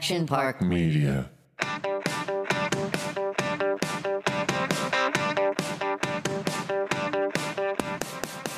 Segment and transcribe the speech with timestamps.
[0.00, 1.28] Action Park Media.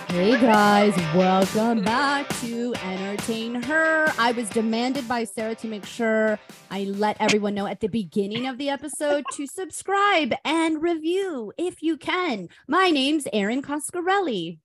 [0.08, 4.12] Hey guys, welcome back to Entertain Her.
[4.18, 6.38] I was demanded by Sarah to make sure
[6.70, 11.82] I let everyone know at the beginning of the episode to subscribe and review if
[11.82, 12.48] you can.
[12.68, 14.58] My name's Erin Coscarelli.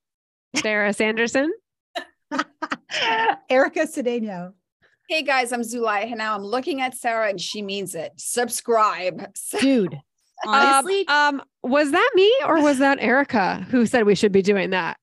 [0.57, 1.53] Sarah Sanderson.
[3.49, 4.53] Erica Cedeno.
[5.09, 6.03] Hey guys, I'm Zulay.
[6.07, 8.11] And now I'm looking at Sarah and she means it.
[8.17, 9.33] Subscribe.
[9.61, 9.97] Dude,
[10.45, 14.41] honestly, um, um, was that me or was that Erica who said we should be
[14.41, 14.97] doing that?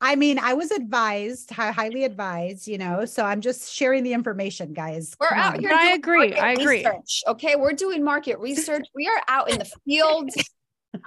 [0.00, 4.12] I mean, I was advised, hi- highly advised, you know, so I'm just sharing the
[4.12, 5.12] information, guys.
[5.18, 5.60] We're Come out on.
[5.60, 5.70] here.
[5.72, 6.76] I doing agree, market I agree.
[6.76, 8.86] research, okay, we're doing market research.
[8.94, 10.30] We are out in the field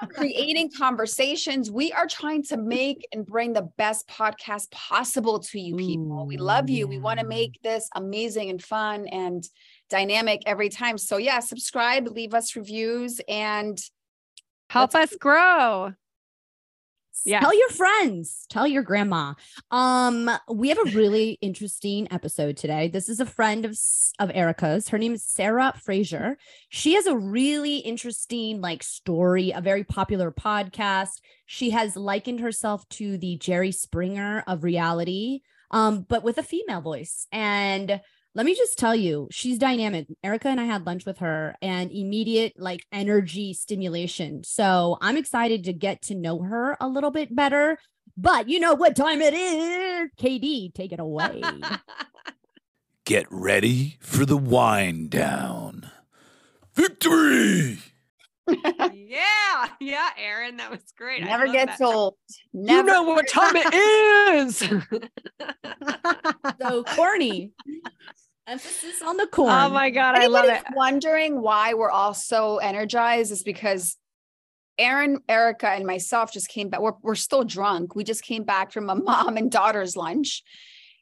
[0.09, 1.71] creating conversations.
[1.71, 6.25] We are trying to make and bring the best podcast possible to you people.
[6.25, 6.87] we love you.
[6.87, 9.43] We want to make this amazing and fun and
[9.89, 10.97] dynamic every time.
[10.97, 13.79] So yeah, subscribe, leave us reviews, and
[14.71, 15.91] Help us grow.
[17.41, 19.33] Tell your friends, tell your grandma.
[19.69, 22.87] Um, we have a really interesting episode today.
[22.87, 23.77] This is a friend of
[24.19, 24.89] of Erica's.
[24.89, 26.37] Her name is Sarah Fraser.
[26.69, 31.21] She has a really interesting like story, a very popular podcast.
[31.45, 36.81] She has likened herself to the Jerry Springer of reality, um, but with a female
[36.81, 37.27] voice.
[37.31, 38.01] And
[38.33, 40.07] let me just tell you, she's dynamic.
[40.23, 44.43] Erica and I had lunch with her and immediate like energy stimulation.
[44.43, 47.77] So I'm excited to get to know her a little bit better.
[48.17, 50.09] But you know what time it is.
[50.19, 51.41] KD, take it away.
[53.05, 55.89] Get ready for the wind down.
[56.75, 57.79] Victory!
[58.47, 61.23] yeah, yeah, Erin, that was great.
[61.23, 61.85] Never love gets that.
[61.85, 62.15] old.
[62.53, 64.57] You know what time it is.
[66.61, 67.51] so corny.
[68.47, 69.51] Emphasis on the corn.
[69.51, 70.63] oh my god, I love it.
[70.73, 73.97] Wondering why we're all so energized is because
[74.77, 76.81] Erin, Erica, and myself just came back.
[76.81, 77.95] We're, we're still drunk.
[77.95, 80.43] We just came back from a mom and daughter's lunch,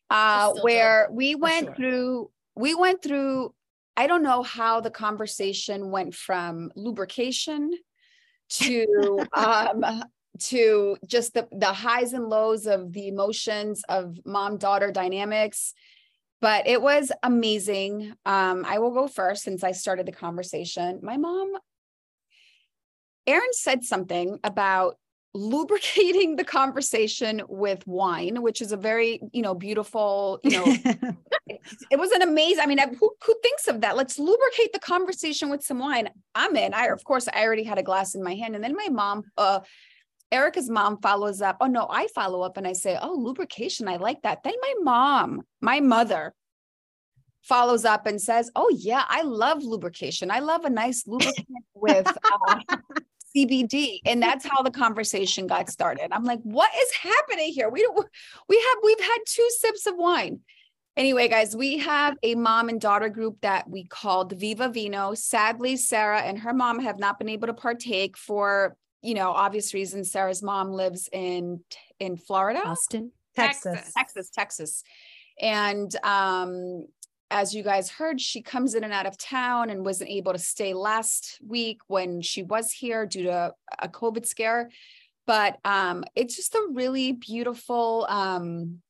[0.09, 1.75] uh, still where we went sure.
[1.75, 2.31] through.
[2.55, 3.53] We went through.
[3.95, 7.71] I don't know how the conversation went from lubrication
[8.49, 10.03] to um,
[10.39, 15.73] to just the the highs and lows of the emotions of mom daughter dynamics
[16.41, 18.13] but it was amazing.
[18.25, 20.99] Um, I will go first since I started the conversation.
[21.03, 21.53] My mom,
[23.27, 24.97] Erin said something about
[25.33, 30.65] lubricating the conversation with wine, which is a very, you know, beautiful, you know,
[31.91, 32.63] it, was an amazing.
[32.63, 33.95] I mean, who, who thinks of that?
[33.95, 36.09] Let's lubricate the conversation with some wine.
[36.33, 36.73] I'm in.
[36.73, 38.55] I, of course, I already had a glass in my hand.
[38.55, 39.59] And then my mom, uh,
[40.31, 41.57] Erica's mom follows up.
[41.59, 44.73] Oh no, I follow up and I say, "Oh, lubrication, I like that." Then my
[44.81, 46.33] mom, my mother,
[47.41, 50.29] follows up and says, "Oh yeah, I love lubrication.
[50.29, 52.59] I love a nice lubricant with uh,
[53.35, 56.09] CBD." And that's how the conversation got started.
[56.11, 57.69] I'm like, "What is happening here?
[57.69, 58.07] We don't.
[58.47, 60.41] We have we've had two sips of wine."
[60.99, 65.13] Anyway, guys, we have a mom and daughter group that we called Viva Vino.
[65.13, 69.73] Sadly, Sarah and her mom have not been able to partake for you know obvious
[69.73, 71.61] reasons sarah's mom lives in
[71.99, 73.11] in florida Austin.
[73.35, 73.93] Texas.
[73.95, 74.83] texas texas
[75.41, 76.85] and um
[77.31, 80.39] as you guys heard she comes in and out of town and wasn't able to
[80.39, 84.69] stay last week when she was here due to a covid scare
[85.27, 88.81] but um it's just a really beautiful um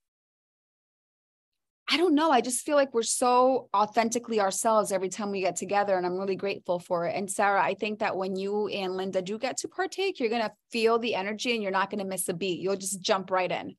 [1.92, 2.30] I don't know.
[2.30, 6.20] I just feel like we're so authentically ourselves every time we get together, and I'm
[6.20, 7.16] really grateful for it.
[7.16, 10.52] And Sarah, I think that when you and Linda do get to partake, you're gonna
[10.72, 12.60] feel the energy, and you're not gonna miss a beat.
[12.60, 13.76] You'll just jump right in.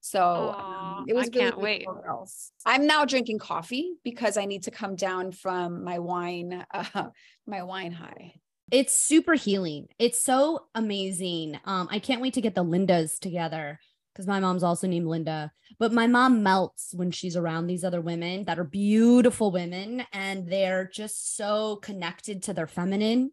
[0.00, 1.78] So Aw, um, it was I really can't wait.
[1.80, 2.52] beautiful, girls.
[2.66, 7.08] I'm now drinking coffee because I need to come down from my wine, uh,
[7.46, 8.34] my wine high.
[8.70, 9.88] It's super healing.
[9.98, 11.58] It's so amazing.
[11.64, 13.78] Um, I can't wait to get the Lindas together
[14.16, 15.52] because my mom's also named Linda.
[15.78, 20.48] But my mom melts when she's around these other women that are beautiful women and
[20.48, 23.32] they're just so connected to their feminine.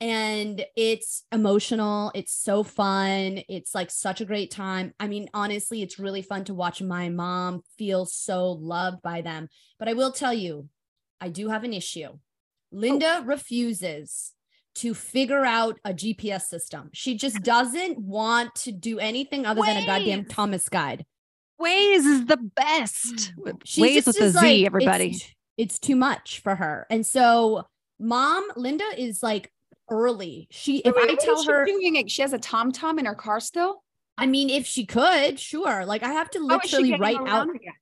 [0.00, 2.12] And it's emotional.
[2.14, 3.40] It's so fun.
[3.48, 4.94] It's like such a great time.
[5.00, 9.48] I mean, honestly, it's really fun to watch my mom feel so loved by them.
[9.80, 10.68] But I will tell you,
[11.20, 12.10] I do have an issue.
[12.12, 12.20] Oh.
[12.70, 14.34] Linda refuses
[14.76, 16.90] to figure out a GPS system.
[16.92, 21.04] She just doesn't want to do anything other than a goddamn Thomas guide.
[21.60, 23.32] Waze is the best.
[23.38, 23.50] Mm-hmm.
[23.64, 25.10] She Waze with a Z, like, everybody.
[25.10, 26.86] It's, it's too much for her.
[26.90, 27.66] And so
[27.98, 29.52] mom, Linda is like
[29.90, 30.48] early.
[30.50, 33.14] She if Wait, I tell her doing it, she has a Tom Tom in her
[33.14, 33.82] car still.
[34.18, 35.84] I mean, if she could, sure.
[35.86, 37.48] Like I have to How is she literally write out.
[37.48, 37.72] again?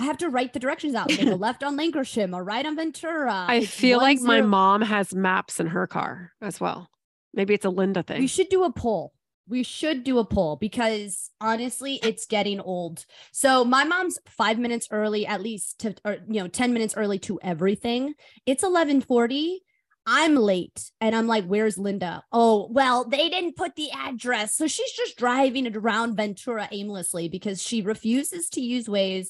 [0.00, 1.12] I have to write the directions out.
[1.12, 3.44] A left on Lancashire, a right on Ventura.
[3.48, 6.88] I It's feel like my mom has maps in her car as well.
[7.34, 8.18] Maybe it's a Linda thing.
[8.18, 9.12] We should do a poll.
[9.46, 13.04] We should do a poll because honestly, it's getting old.
[13.30, 17.18] So my mom's five minutes early, at least to, or you know, ten minutes early
[17.20, 18.14] to everything.
[18.46, 19.60] It's eleven forty.
[20.06, 24.66] I'm late, and I'm like, "Where's Linda?" Oh, well, they didn't put the address, so
[24.66, 29.28] she's just driving it around Ventura aimlessly because she refuses to use Waze.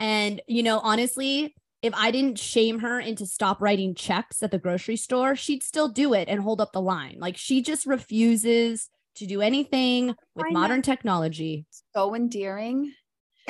[0.00, 4.58] And you know, honestly, if I didn't shame her into stop writing checks at the
[4.58, 7.16] grocery store, she'd still do it and hold up the line.
[7.20, 11.66] Like she just refuses to do anything with Find modern that- technology.
[11.94, 12.92] So endearing.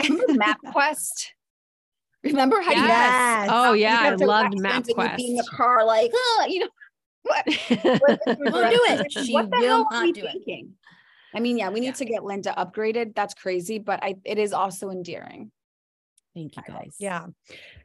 [0.02, 0.25] Remember
[0.64, 1.26] MapQuest?
[2.23, 3.49] Remember how you Yes.
[3.50, 6.69] Oh yeah, I loved accent and you'd in the car like, oh, you know,
[7.23, 7.47] what?
[7.70, 9.12] Won't do it.
[9.12, 10.32] She what the will hell are not we do it.
[10.32, 10.75] thinking?
[11.35, 11.93] I mean, yeah, we need Yeah.
[11.93, 13.14] to get Linda upgraded.
[13.14, 15.50] That's crazy, but I it is also endearing.
[16.35, 16.97] Thank you guys.
[16.99, 17.27] Yeah.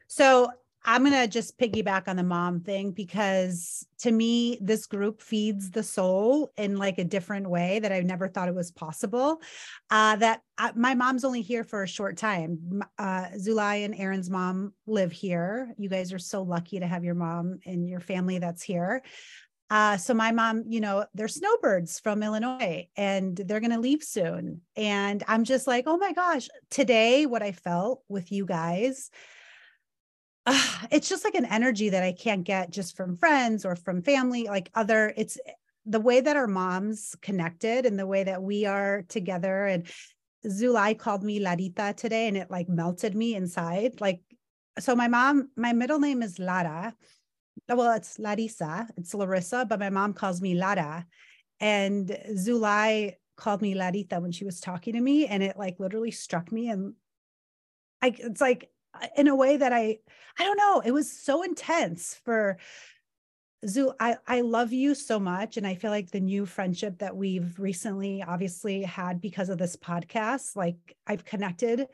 [0.07, 0.50] So
[0.88, 5.71] I'm going to just piggyback on the mom thing because to me, this group feeds
[5.71, 9.42] the soul in like a different way that I never thought it was possible.
[9.89, 12.83] Uh, that uh, my mom's only here for a short time.
[13.00, 15.74] Uh, Zulay and Erin's mom live here.
[15.80, 19.01] You guys are so lucky to have your mom and your family that's here.
[19.69, 24.03] Uh, so my mom, you know, they're snowbirds from Illinois and they're going to leave
[24.03, 24.62] soon.
[24.75, 29.09] And I'm just like, oh my gosh, today, what I felt with you guys,
[30.45, 34.03] ah, it's just like an energy that I can't get just from friends or from
[34.03, 35.39] family, like other, it's
[35.88, 39.65] the way that our moms connected and the way that we are together.
[39.65, 39.88] And
[40.45, 44.00] Zulay called me Larita today and it like melted me inside.
[44.00, 44.21] Like,
[44.77, 46.94] so my mom, my middle name is Lara.
[47.69, 51.05] Well, it's Larissa, it's Larissa, but my mom calls me Lara.
[51.59, 56.11] And Zulay called me Larita when she was talking to me, and it like literally
[56.11, 56.69] struck me.
[56.69, 56.93] And
[58.01, 59.97] I, it's like uh, in a way that I,
[60.37, 62.57] I don't know, it was so intense for
[63.65, 63.93] Zul.
[63.99, 65.57] I, I love you so much.
[65.57, 69.75] And I feel like the new friendship that we've recently obviously had because of this
[69.75, 71.87] podcast, like I've connected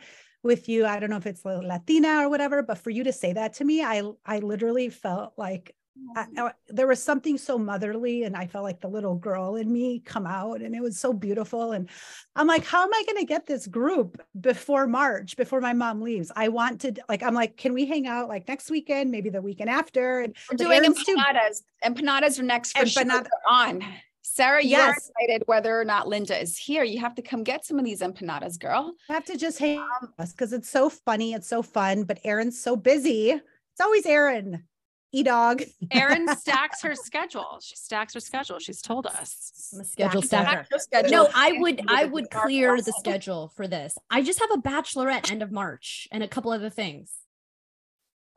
[0.43, 0.85] with you.
[0.85, 3.65] I don't know if it's Latina or whatever, but for you to say that to
[3.65, 5.75] me, I I literally felt like
[6.15, 9.71] I, I- there was something so motherly, and I felt like the little girl in
[9.71, 11.73] me come out, and it was so beautiful.
[11.73, 11.89] And
[12.35, 16.01] I'm like, how am I going to get this group before March, before my mom
[16.01, 16.31] leaves?
[16.35, 19.41] I want to like, I'm like, can we hang out like next weekend, maybe the
[19.41, 20.21] weekend after?
[20.21, 21.61] And We're doing Erin's too- empanadas.
[21.83, 23.03] Empanadas are next for sure.
[23.03, 23.83] Empanada- They're on.
[24.23, 25.09] Sarah, you're Yes.
[25.09, 26.83] excited whether or not Linda is here.
[26.83, 28.93] You have to come get some of these empanadas, girl.
[29.09, 32.03] I have to just hang out with us because it's so funny, it's so fun.
[32.03, 33.31] But Erin's so busy.
[33.31, 34.63] It's always Erin,
[35.11, 35.63] e dog.
[35.91, 37.59] Erin stacks her schedule.
[37.61, 38.59] She stacks her schedule.
[38.59, 39.71] She's told us.
[39.73, 40.79] I'm a schedule Stack stacker.
[40.79, 41.11] Schedule.
[41.11, 43.97] No, I would I would clear the schedule for this.
[44.09, 47.11] I just have a bachelorette end of March and a couple other things.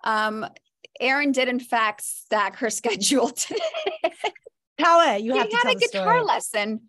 [0.03, 0.47] Um,
[1.01, 3.61] Erin did in fact stack her schedule today.
[4.79, 5.23] Tell it.
[5.23, 6.25] You she have to had a guitar story.
[6.25, 6.81] lesson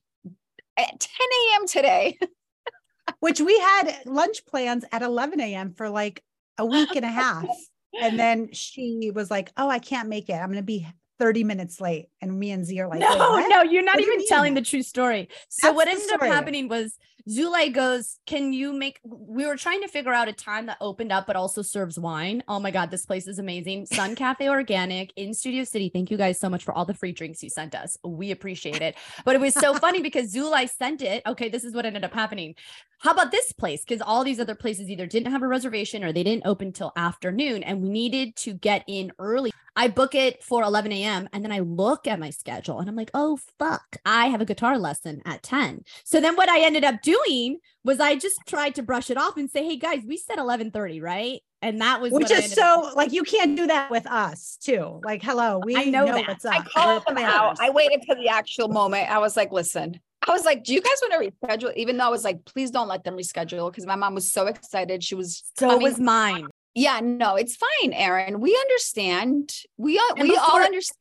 [0.78, 1.68] at 10 a.m.
[1.68, 2.18] today.
[3.20, 5.74] Which we had lunch plans at 11 a.m.
[5.74, 6.24] for like
[6.58, 7.46] a week and a half.
[8.02, 10.34] And then she was like, Oh, I can't make it.
[10.34, 10.86] I'm going to be
[11.20, 12.10] 30 minutes late.
[12.22, 14.28] And me and Z are like, no, what?" no, you're not What do you even
[14.28, 15.30] telling the true story.
[15.50, 16.98] So That's what ended up happening was
[17.28, 21.12] Zulay goes, "Can you make?" We were trying to figure out a time that opened
[21.12, 22.44] up but also serves wine.
[22.48, 23.88] Oh my god, this place is amazing.
[23.88, 25.90] Sun Cafe Organic in Studio City.
[25.90, 27.98] Thank you guys so much for all the free drinks you sent us.
[28.04, 28.96] We appreciate it.
[29.24, 31.24] But it was so funny because Zulay sent it.
[31.26, 32.54] Okay, this is what ended up happening.
[33.00, 33.84] How about this place?
[33.84, 36.94] Because all these other places either didn't have a reservation or they didn't open till
[36.96, 39.52] afternoon, and we needed to get in early.
[39.76, 41.28] I book it for 11 a.m.
[41.34, 44.46] and then I look at my schedule and I'm like, oh, fuck, I have a
[44.46, 45.84] guitar lesson at 10.
[46.06, 49.38] So then what I ended up doing was I just tried to brush it off
[49.38, 51.42] and say, hey guys, we said 11:30, right?
[51.62, 53.92] And that was Which what I is ended up- so like you can't do that
[53.92, 55.02] with us too.
[55.04, 56.28] Like, hello, we I know that.
[56.28, 57.58] what's I called them out.
[57.60, 59.10] I waited till the actual moment.
[59.10, 61.74] I was like, listen, I was like, do you guys want to reschedule?
[61.76, 64.48] Even though I was like, please don't let them reschedule because my mom was so
[64.48, 65.04] excited.
[65.04, 66.48] She was so it coming- was mine.
[66.76, 68.42] Yeah, no, it's fine, Erin.
[68.42, 69.52] We understand.
[69.78, 70.98] We all And we all understand.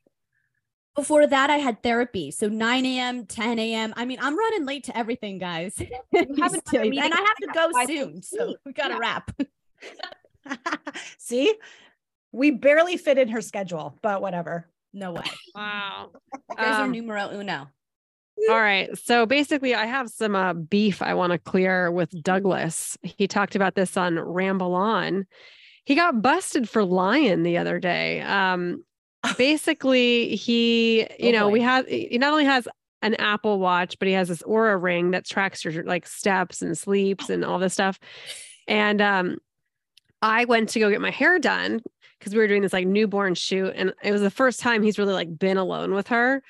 [0.94, 2.30] Before that, I had therapy.
[2.30, 3.92] So 9 a.m., 10 a.m.
[3.96, 5.74] I mean, I'm running late to everything, guys.
[6.14, 6.90] have These another days.
[6.90, 8.22] meeting and I have to go soon.
[8.22, 8.98] So we got to Yeah.
[9.00, 9.30] wrap.
[11.18, 11.52] See,
[12.30, 14.70] we barely fit in her schedule, but whatever.
[14.92, 15.24] No way.
[15.56, 16.10] Wow.
[16.32, 17.66] You guys are Um, numero uno.
[18.48, 18.96] All right.
[18.96, 22.96] So basically, I have some uh, beef I want to clear with Douglas.
[23.02, 25.26] He talked about this on Ramble On.
[25.84, 28.20] He got busted for lying the other day.
[28.22, 28.84] Um,
[29.38, 31.52] basically, he, you Oh, know, boy.
[31.52, 32.68] we have, he not only has
[33.02, 36.76] an Apple Watch, but he has this Oura ring that tracks your like steps and
[36.76, 37.98] sleeps and all this stuff.
[38.66, 39.38] And um,
[40.22, 41.82] I went to go get my hair done
[42.18, 44.98] because we were doing this like newborn shoot, and it was the first time he's
[44.98, 46.42] really like been alone with her.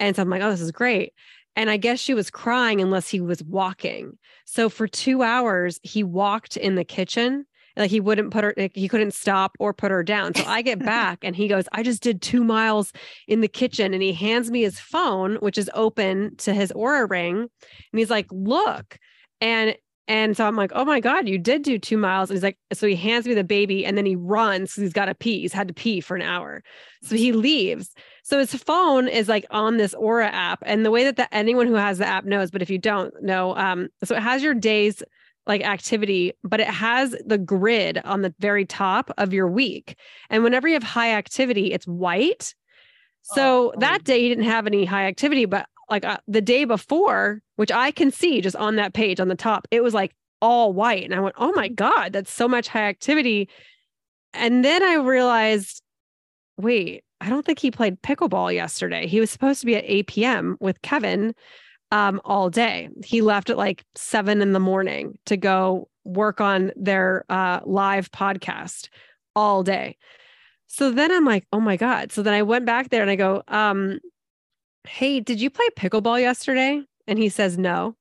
[0.00, 1.12] And so I'm like, oh, this is great.
[1.54, 4.18] And I guess she was crying unless he was walking.
[4.46, 7.46] So for two hours, he walked in the kitchen.
[7.76, 10.34] Like he wouldn't put her, like he couldn't stop or put her down.
[10.34, 12.92] So I get back and he goes, I just did two miles
[13.28, 13.94] in the kitchen.
[13.94, 17.36] And he hands me his phone, which is open to his Oura ring.
[17.38, 18.98] And he's like, look.
[19.40, 19.76] And
[20.08, 22.28] and so I'm like, oh my God, you did do two miles.
[22.28, 24.92] And he's like, so he hands me the baby and then he runs because he's
[24.92, 25.40] got to pee.
[25.40, 26.62] He's had to pee for an hour.
[27.02, 27.94] So he leaves.
[28.24, 30.62] So his phone is like on this Oura app.
[30.66, 33.14] And the way that the, anyone who has the app knows, but if you don't
[33.22, 35.04] know, um, so it has your days
[35.46, 39.96] like activity, but it has the grid on the very top of your week.
[40.30, 42.54] And whenever you have high activity, it's white.
[43.22, 43.78] So Oh.
[43.80, 47.72] that day he didn't have any high activity, but like uh, the day before, which
[47.72, 51.04] I can see just on that page on the top, it was like all white.
[51.04, 53.48] And I went, oh my God, that's so much high activity.
[54.32, 55.82] And then I realized,
[56.56, 59.06] wait, I don't think he played pickleball yesterday.
[59.06, 60.56] He was supposed to be at 8 p.m.
[60.60, 61.34] with Kevin
[61.92, 62.88] um, all day.
[63.04, 68.10] He left at like seven in the morning to go work on their uh, live
[68.10, 68.88] podcast
[69.36, 69.96] all day.
[70.66, 72.10] So then I'm like, oh my God.
[72.10, 74.00] So then I went back there and I go, um,
[74.88, 76.82] hey, did you play pickleball yesterday?
[77.06, 77.94] And he says, no.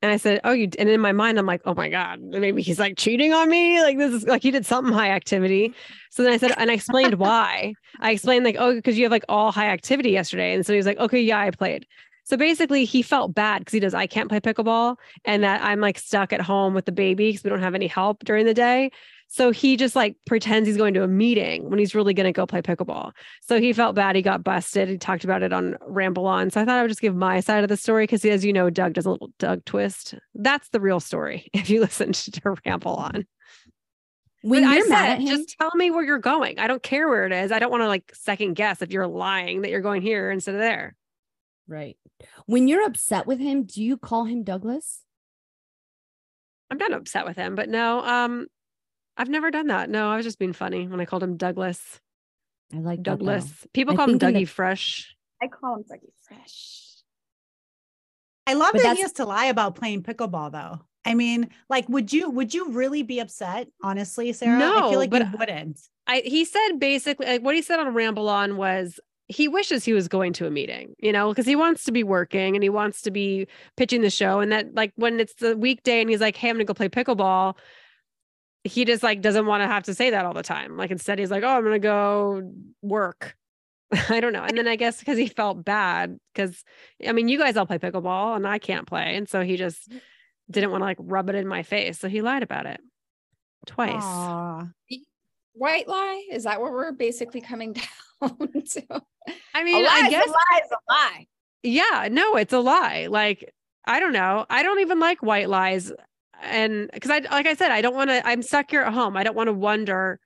[0.00, 2.62] And I said, oh, you, and in my mind, I'm like, oh my God, maybe
[2.62, 3.80] he's like cheating on me.
[3.82, 5.74] Like this is like he did something high activity.
[6.10, 7.74] So then I said, and I explained why.
[8.00, 10.54] I explained like, oh, because you have like all high activity yesterday.
[10.54, 11.86] And so he was like, okay, yeah, I played.
[12.24, 15.80] So basically, he felt bad because he does, I can't play pickleball and that I'm
[15.80, 18.54] like stuck at home with the baby because we don't have any help during the
[18.54, 18.90] day.
[19.32, 22.32] So he just like pretends he's going to a meeting when he's really going to
[22.32, 23.12] go play pickleball.
[23.40, 24.14] So he felt bad.
[24.14, 24.90] He got busted.
[24.90, 26.50] He talked about it on Ramble On.
[26.50, 28.52] So I thought I would just give my side of the story because, as you
[28.52, 30.16] know, Doug does a little Doug twist.
[30.34, 33.26] That's the real story if you listen to Ramble On.
[34.42, 36.58] When I you're mad said, him, just tell me where you're going.
[36.58, 37.52] I don't care where it is.
[37.52, 40.56] I don't want to like second guess if you're lying that you're going here instead
[40.56, 40.94] of there.
[41.68, 41.96] Right?
[42.46, 45.00] When you're upset with him, do you call him Douglas?
[46.70, 48.46] I'm not upset with him, but no, um,
[49.16, 49.90] I've never done that.
[49.90, 52.00] No, I was just being funny when I called him Douglas.
[52.72, 53.02] I like that.
[53.02, 53.66] Douglas.
[53.74, 55.14] People I call him Dougie the- Fresh.
[55.42, 57.02] I call him Dougie Fresh.
[58.46, 60.80] I love But that he has to lie about playing pickleball though.
[61.04, 64.58] I mean, like, would you would you really be upset, honestly, Sarah?
[64.58, 65.80] No, I feel like but you wouldn't.
[66.06, 68.98] I he said basically like what he said on Ramble On was
[69.28, 72.04] he wishes he was going to a meeting, you know, because he wants to be
[72.04, 74.40] working and he wants to be pitching the show.
[74.40, 76.88] And that like when it's the weekday and he's like, Hey, I'm gonna go play
[76.88, 77.56] pickleball.
[78.64, 80.76] He just like doesn't want to have to say that all the time.
[80.76, 82.52] Like instead he's like, Oh, I'm gonna go
[82.82, 83.36] work.
[84.08, 84.44] I don't know.
[84.44, 86.62] And then I guess because he felt bad, because
[87.06, 89.16] I mean, you guys all play pickleball and I can't play.
[89.16, 90.00] And so he just mm.
[90.50, 91.98] didn't want to like rub it in my face.
[91.98, 92.80] So he lied about it
[93.66, 94.02] twice.
[94.02, 94.68] Aw.
[95.54, 96.26] White lie?
[96.30, 97.84] Is that what we're basically coming down
[98.72, 99.02] to?
[99.54, 101.26] I a mean, lie I guess a lie is a lie.
[101.62, 103.06] yeah no it's a lie.
[103.10, 103.52] Like
[103.84, 104.46] i don't know.
[104.50, 105.92] I don't even like white lies.
[106.42, 109.16] And because i like i said i don't want to i'm stuck here at home.
[109.16, 110.18] I don't want to wonder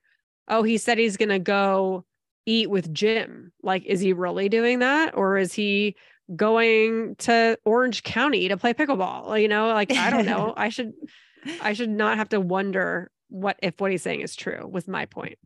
[0.47, 2.05] oh he said he's gonna go
[2.45, 3.51] eat with jim.
[3.61, 5.15] Like is he really doing that?
[5.15, 5.95] Or is he
[6.35, 9.39] going to orange county to play pickleball?
[9.41, 10.53] You know like i don't know.
[10.57, 10.93] I should
[11.61, 15.05] i should not have to wonder what if what he's saying is true was my
[15.05, 15.37] point.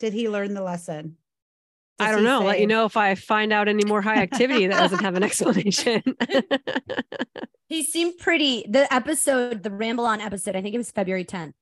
[0.00, 1.17] Did he learn the lesson?
[1.98, 4.78] I don't know let you know if i find out any more high activity that
[4.78, 6.02] doesn't have an explanation
[7.68, 8.64] He seemed pretty.
[8.68, 11.52] The episode, the Ramble On episode, I think it was February 10th.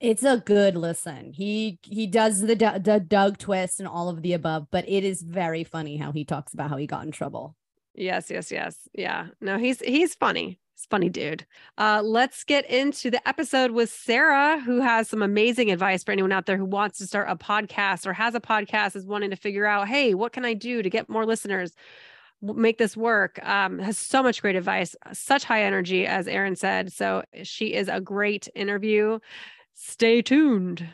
[0.00, 1.32] It's a good listen.
[1.32, 5.22] He he does the, the Doug twist and all of the above, but it is
[5.22, 7.54] very funny how he talks about how he got in trouble.
[7.94, 8.76] Yes, yes, yes.
[8.92, 9.28] Yeah.
[9.40, 10.58] No, he's he's funny.
[10.84, 11.46] A funny dude.
[11.78, 16.32] Uh, let's get into the episode with Sarah, who has some amazing advice for anyone
[16.32, 19.36] out there who wants to start a podcast or has a podcast, is wanting to
[19.36, 21.72] figure out, hey, what can I do to get more listeners?
[22.40, 23.38] Make this work.
[23.46, 26.92] Um, has so much great advice, such high energy, as Erin said.
[26.92, 29.20] So she is a great interview.
[29.74, 30.88] Stay tuned.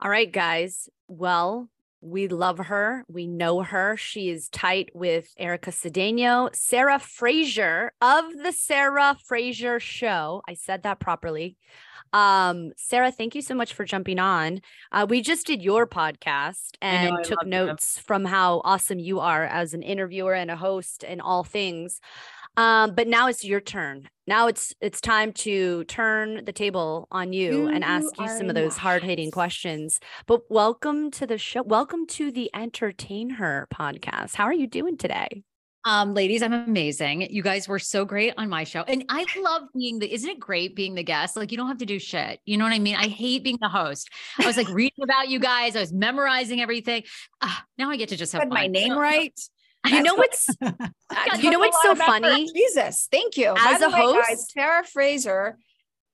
[0.00, 0.88] All right, guys.
[1.08, 1.68] Well,
[2.00, 3.04] we love her.
[3.08, 3.96] We know her.
[3.96, 10.42] She is tight with Erica Cedeno, Sarah Fraser of the Sarah Fraser Show.
[10.48, 11.56] I said that properly.
[12.12, 14.62] Um, Sarah, thank you so much for jumping on.
[14.90, 17.66] Uh, we just did your podcast and I took loved them.
[17.66, 22.00] notes from how awesome you are as an interviewer and a host and all things.
[22.56, 24.08] Um, but now it's your turn.
[24.26, 28.54] Now it's it's time to turn the table on you and ask you some of
[28.54, 29.98] those hard hitting questions.
[30.26, 31.62] But welcome to the show.
[31.62, 34.34] Welcome to the Entertain Her podcast.
[34.34, 35.42] How are you doing today?
[35.84, 37.22] Um, ladies, I'm amazing.
[37.30, 38.82] You guys were so great on my show.
[38.82, 41.36] And I love being the, isn't it great being the guest?
[41.36, 42.38] Like, you don't have to do shit.
[42.44, 42.96] You know what I mean?
[42.96, 44.10] I hate being the host.
[44.38, 47.04] I was like reading about you guys, I was memorizing everything.
[47.40, 49.32] Ah, now I get to just have my name right.
[49.88, 52.46] You know what's—you know what's so funny?
[52.52, 53.54] Jesus, thank you.
[53.56, 55.56] As By a way, guys, host- Sarah Fraser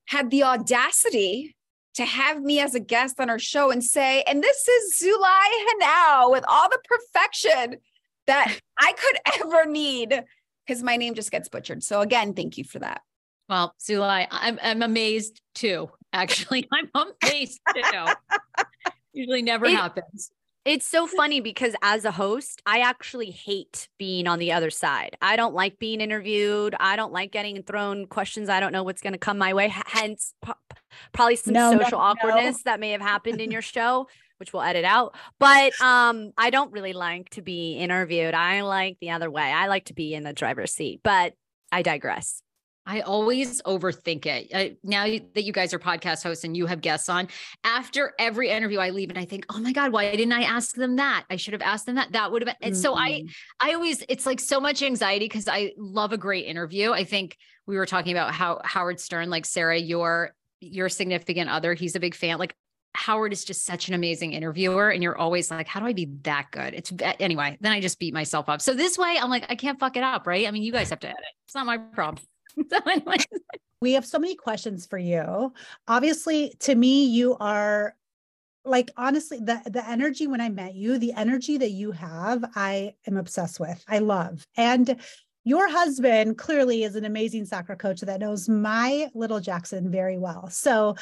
[0.06, 1.56] had the audacity
[1.94, 5.80] to have me as a guest on her show and say, and this is Zulay
[5.82, 7.78] Henao with all the perfection
[8.26, 10.22] that I could ever need
[10.66, 11.82] because my name just gets butchered.
[11.82, 13.00] So again, thank you for that.
[13.48, 15.90] Well, Zulay, I'm I'm amazed too.
[16.12, 16.90] Actually, I'm
[17.22, 18.12] amazed too.
[19.12, 20.30] Usually never It- happens.
[20.66, 25.16] It's so funny because as a host, I actually hate being on the other side.
[25.22, 26.74] I don't like being interviewed.
[26.80, 28.48] I don't like getting thrown questions.
[28.48, 29.72] I don't know what's going to come my way.
[29.72, 30.34] Hence,
[31.12, 32.04] probably some No, no, social no.
[32.04, 34.08] awkwardness that may have happened in your show,
[34.38, 35.14] which we'll edit out.
[35.38, 38.34] But um, I don't really like to be interviewed.
[38.34, 39.44] I like the other way.
[39.44, 41.00] I like to be in the driver's seat.
[41.04, 41.34] But
[41.70, 42.42] I digress.
[42.86, 44.50] I always overthink it.
[44.54, 47.26] I, now that you guys are podcast hosts and you have guests on,
[47.64, 50.76] after every interview, I leave and I think, oh my God, why didn't I ask
[50.76, 51.24] them that?
[51.28, 52.12] I should have asked them that.
[52.12, 52.68] That would have been.
[52.68, 53.68] And so I, Mm-hmm.
[53.68, 56.92] I always, it's like so much anxiety because I love a great interview.
[56.92, 61.74] I think we were talking about how Howard Stern, like Sarah, your your significant other,
[61.74, 62.38] he's a big fan.
[62.38, 62.54] Like
[62.94, 66.06] Howard is just such an amazing interviewer, and you're always like, how do I be
[66.22, 66.74] that good?
[66.74, 67.58] It's anyway.
[67.60, 68.62] Then I just beat myself up.
[68.62, 70.46] So this way, I'm like, I can't fuck it up, right?
[70.46, 71.20] I mean, you guys have to edit.
[71.46, 72.22] It's not my problem.
[72.70, 73.16] So anyway.
[73.82, 75.52] We have so many questions for you.
[75.86, 77.94] Obviously, to me, you are
[78.64, 82.94] like honestly the the energy when I met you, the energy that you have, I
[83.06, 83.84] am obsessed with.
[83.88, 84.44] I love.
[84.56, 84.96] And
[85.44, 90.48] your husband clearly is an amazing soccer coach that knows my little Jackson very well.
[90.50, 90.96] So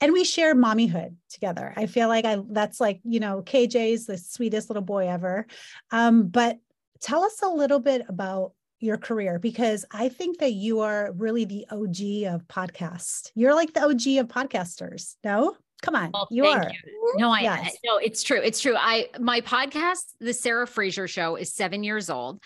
[0.00, 1.72] and we share mommyhood together.
[1.76, 5.46] I feel like I that's like, you know, KJ's the sweetest little boy ever.
[5.90, 6.58] Um, but
[7.00, 11.44] tell us a little bit about your career because I think that you are really
[11.44, 13.30] the OG of podcasts.
[13.34, 15.16] You're like the OG of podcasters.
[15.24, 15.56] No?
[15.82, 16.10] Come on.
[16.12, 16.70] Well, you are.
[16.70, 17.14] you.
[17.16, 17.76] No, I, Yes.
[17.84, 18.40] no, it's true.
[18.42, 18.74] It's true.
[18.76, 22.40] I my podcast, the Sarah Fraser Show, is seven years old,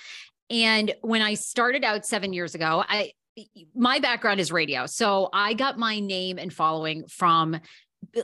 [0.51, 3.13] and when I started out seven years ago, I
[3.75, 7.59] my background is radio, so I got my name and following from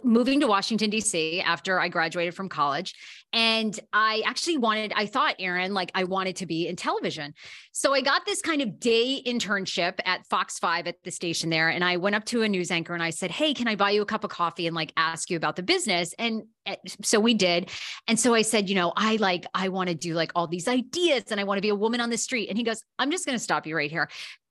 [0.03, 1.41] moving to Washington D.C.
[1.41, 2.95] after I graduated from college,
[3.33, 4.93] and I actually wanted.
[4.95, 7.35] I thought, Erin, like I wanted to be in television,
[7.79, 11.69] so I got this kind of day internship at Fox 5 at the station there.
[11.69, 13.91] And I went up to a news anchor and I said, Hey, can I buy
[13.93, 16.13] you a cup of coffee and like ask you about the business?
[16.19, 17.71] And uh, so we did.
[18.09, 20.67] And so I said, You know, I like, I want to do like all these
[20.67, 22.49] ideas and I want to be a woman on the street.
[22.49, 24.09] And he goes, I'm just going to stop you right here.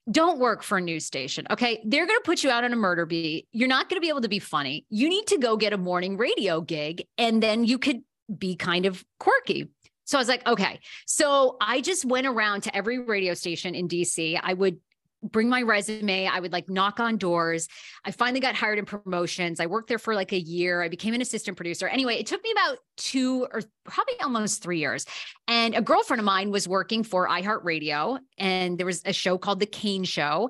[0.10, 1.46] Don't work for a news station.
[1.50, 1.82] Okay.
[1.86, 3.48] They're going to put you out on a murder beat.
[3.52, 4.86] You're not going to be able to be funny.
[4.90, 8.02] You need to go get a morning radio gig and then you could
[8.38, 9.70] be kind of quirky.
[10.06, 10.80] So I was like, okay.
[11.06, 14.40] So I just went around to every radio station in DC.
[14.42, 14.80] I would
[15.24, 16.28] bring my resume.
[16.28, 17.68] I would like knock on doors.
[18.06, 19.60] I finally got hired in promotions.
[19.60, 20.82] I worked there for like a year.
[20.82, 21.88] I became an assistant producer.
[21.88, 25.06] Anyway, it took me about two or probably almost three years.
[25.48, 29.60] And a girlfriend of mine was working for iHeartRadio, and there was a show called
[29.60, 30.50] The Kane Show.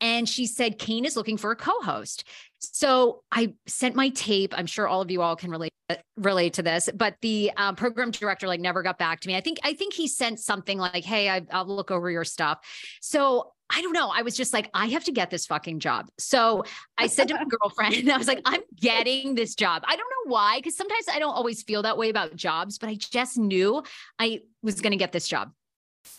[0.00, 2.24] And she said, Kane is looking for a co host.
[2.60, 4.52] So I sent my tape.
[4.56, 5.72] I'm sure all of you all can relate
[6.16, 9.36] relate to this, but the um, program director like never got back to me.
[9.36, 12.58] I think I think he sent something like, "Hey, I, I'll look over your stuff."
[13.00, 14.10] So I don't know.
[14.14, 16.08] I was just like, I have to get this fucking job.
[16.18, 16.64] So
[16.96, 19.82] I said to my girlfriend, I was like, I'm getting this job.
[19.86, 22.88] I don't know why, because sometimes I don't always feel that way about jobs, but
[22.88, 23.82] I just knew
[24.18, 25.52] I was going to get this job.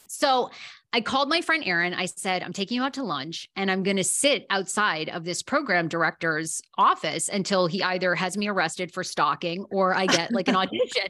[0.07, 0.51] So
[0.91, 1.93] I called my friend Aaron.
[1.93, 5.23] I said, I'm taking you out to lunch and I'm going to sit outside of
[5.23, 10.31] this program director's office until he either has me arrested for stalking or I get
[10.31, 11.07] like an audition.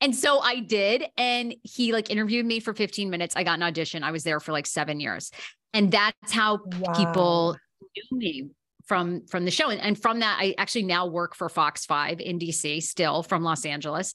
[0.00, 1.04] And so I did.
[1.16, 3.36] And he like interviewed me for 15 minutes.
[3.36, 4.02] I got an audition.
[4.02, 5.30] I was there for like seven years.
[5.72, 6.58] And that's how
[6.96, 7.56] people
[7.94, 8.50] knew me
[8.88, 12.20] from from the show and, and from that i actually now work for fox 5
[12.20, 14.14] in dc still from los angeles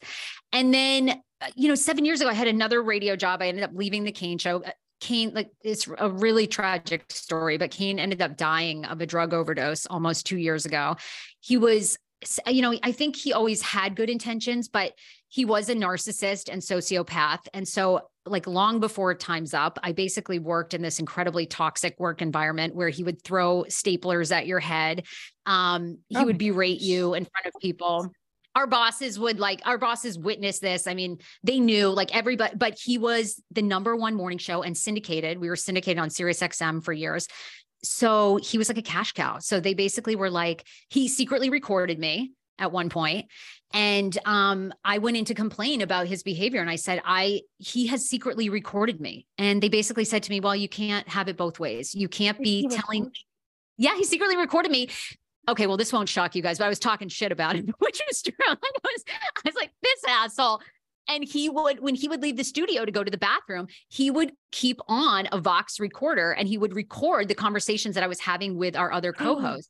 [0.51, 1.09] and then
[1.41, 4.03] uh, you know seven years ago i had another radio job i ended up leaving
[4.03, 8.37] the kane show Uh, Kane, like it's a really tragic story, but Kane ended up
[8.37, 10.95] dying of a drug overdose almost two years ago.
[11.41, 11.97] He was,
[12.47, 14.93] you know, I think he always had good intentions, but
[15.27, 17.39] he was a narcissist and sociopath.
[17.53, 22.21] And so, like, long before Time's Up, I basically worked in this incredibly toxic work
[22.21, 25.03] environment where he would throw staplers at your head.
[25.45, 28.11] Um, he Oh would berate you in front of people
[28.55, 30.87] our bosses would like our bosses witnessed this.
[30.87, 34.77] I mean, they knew like everybody, but he was the number one morning show and
[34.77, 35.39] syndicated.
[35.39, 37.27] We were syndicated on Sirius XM for years.
[37.83, 39.39] So he was like a cash cow.
[39.39, 43.25] So they basically were like, he secretly recorded me at one point.
[43.73, 47.87] And um i went in to complain about his behavior and i said i he
[47.87, 49.25] has secretly recorded me.
[49.37, 51.95] And they basically said to me well you can't have it both ways.
[51.95, 53.11] You can't be telling
[53.77, 54.89] yeah he secretly recorded me.
[55.49, 58.01] Okay well this won't shock you guys but i was talking shit about him which
[58.07, 58.33] was true.
[58.47, 60.61] I was i was like this asshole.
[61.09, 64.09] And he would when he would leave the studio to go to the bathroom he
[64.09, 68.21] would keep on a vox recorder and he would record the conversations that i was
[68.21, 69.69] having with our other co-hosts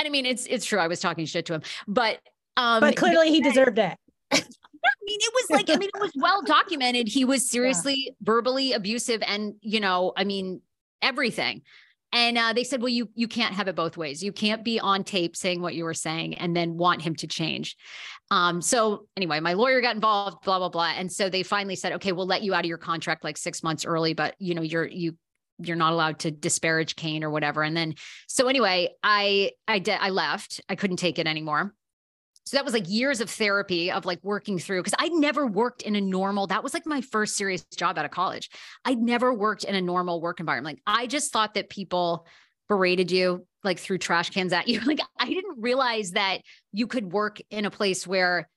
[0.00, 0.78] and I mean, it's it's true.
[0.78, 2.18] I was talking shit to him, but
[2.56, 3.96] um, but clearly he deserved it.
[4.32, 4.38] I
[5.04, 7.06] mean, it was like, I mean, it was well documented.
[7.06, 8.12] He was seriously yeah.
[8.22, 10.62] verbally abusive and, you know, I mean,
[11.02, 11.62] everything.
[12.12, 14.22] And uh, they said, well, you you can't have it both ways.
[14.22, 17.26] You can't be on tape saying what you were saying and then want him to
[17.26, 17.76] change.
[18.32, 20.92] Um, so anyway, my lawyer got involved, blah, blah, blah.
[20.96, 23.62] And so they finally said, okay, we'll let you out of your contract like six
[23.62, 25.16] months early, but you know, you're you
[25.62, 27.62] you're not allowed to disparage Kane or whatever.
[27.62, 27.94] And then,
[28.26, 31.74] so anyway, I, I did, I left, I couldn't take it anymore.
[32.46, 35.82] So that was like years of therapy of like working through because I'd never worked
[35.82, 38.50] in a normal, that was like my first serious job out of college.
[38.84, 40.78] I'd never worked in a normal work environment.
[40.78, 42.26] Like I just thought that people
[42.68, 44.80] berated you like through trash cans at you.
[44.86, 46.38] Like I didn't realize that
[46.72, 48.48] you could work in a place where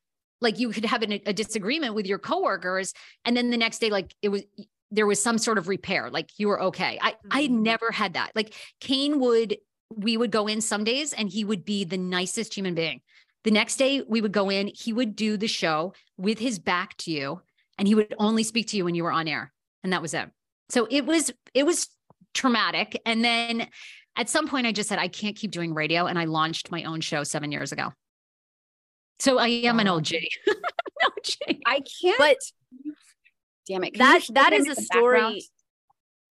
[0.41, 2.93] like you could have an, a disagreement with your coworkers
[3.25, 4.43] and then the next day like it was
[4.93, 6.99] there was some sort of repair, like you were okay.
[7.01, 7.63] I I Mm-hmm.
[7.63, 8.31] never had that.
[8.35, 9.57] Like Kane would
[9.95, 13.01] we would go in some days and he would be the nicest human being.
[13.43, 16.95] The next day we would go in, he would do the show with his back
[16.99, 17.41] to you
[17.77, 19.51] and he would only speak to you when you were on air
[19.83, 20.29] and that was it.
[20.69, 21.89] So it was it was
[22.33, 23.67] traumatic and then
[24.15, 26.83] at some point I just said I can't keep doing radio and I launched my
[26.83, 27.93] own show 7 years ago.
[29.19, 30.11] So I am an OG.
[30.47, 30.55] an
[31.05, 31.57] OG.
[31.65, 32.17] I can't.
[32.17, 32.37] But
[33.67, 33.93] damn it.
[33.93, 35.41] can that that is a the background?
[35.41, 35.49] story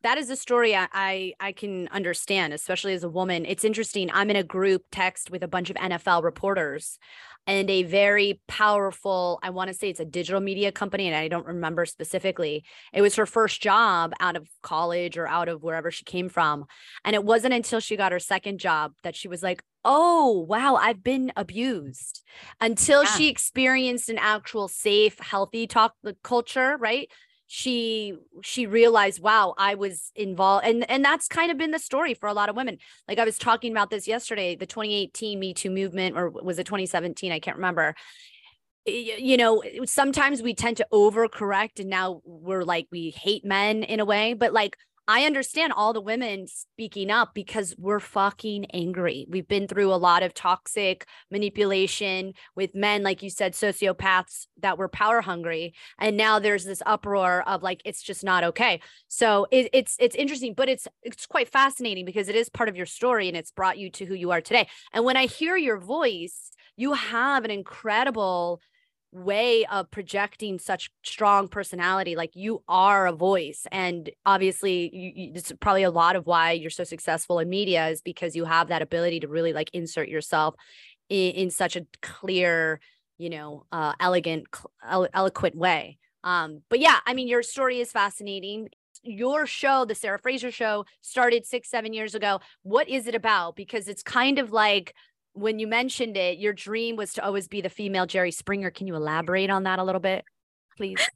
[0.02, 3.46] that is a story I I can understand, especially as a woman.
[3.46, 4.10] It's interesting.
[4.12, 6.98] I'm in a group text with a bunch of NFL reporters
[7.46, 11.28] and a very powerful, I want to say it's a digital media company, and I
[11.28, 12.64] don't remember specifically.
[12.92, 16.66] It was her first job out of college or out of wherever she came from.
[17.04, 20.76] And it wasn't until she got her second job that she was like, oh, wow,
[20.76, 22.22] I've been abused
[22.60, 23.10] until Yeah.
[23.10, 27.08] she experienced an actual safe, healthy talk the culture, right?
[27.54, 32.14] She she realized wow i was involved and and that's kind of been the story
[32.14, 32.78] for a lot of women.
[33.06, 36.64] Like i was talking about this yesterday the 2018 me too movement or was it
[36.64, 37.94] 2017 i can't remember.
[38.86, 44.00] You know sometimes we tend to overcorrect and now we're like we hate men in
[44.00, 49.26] a way but like I understand all the women speaking up because we're fucking angry.
[49.28, 54.78] We've been through a lot of toxic manipulation with men, like you said, sociopaths that
[54.78, 55.74] were power hungry.
[55.98, 58.80] And now there's this uproar of like, it's just not okay.
[59.08, 62.76] So it, it's it's interesting, but it's it's quite fascinating because it is part of
[62.76, 64.68] your story and it's brought you to who you are today.
[64.92, 68.60] And when I hear your voice, you have an incredible
[69.12, 73.66] way of projecting such strong personality like you are a voice.
[73.70, 77.88] And obviously you, you, it's probably a lot of why you're so successful in media
[77.88, 80.54] is because you have that ability to really like insert yourself
[81.10, 82.80] in, in such a clear
[83.18, 84.46] you know uh elegant
[84.82, 85.98] eloquent way.
[86.24, 88.68] Um but yeah i mean your story is fascinating.
[89.02, 92.40] Your show the sarah fraser show started six seven years ago.
[92.62, 93.56] What is it about?
[93.56, 94.94] Because it's kind of like
[95.34, 98.70] when you mentioned it, your dream was to always be the female Jerry Springer.
[98.70, 100.24] Can you elaborate on that a little bit,
[100.76, 100.98] please?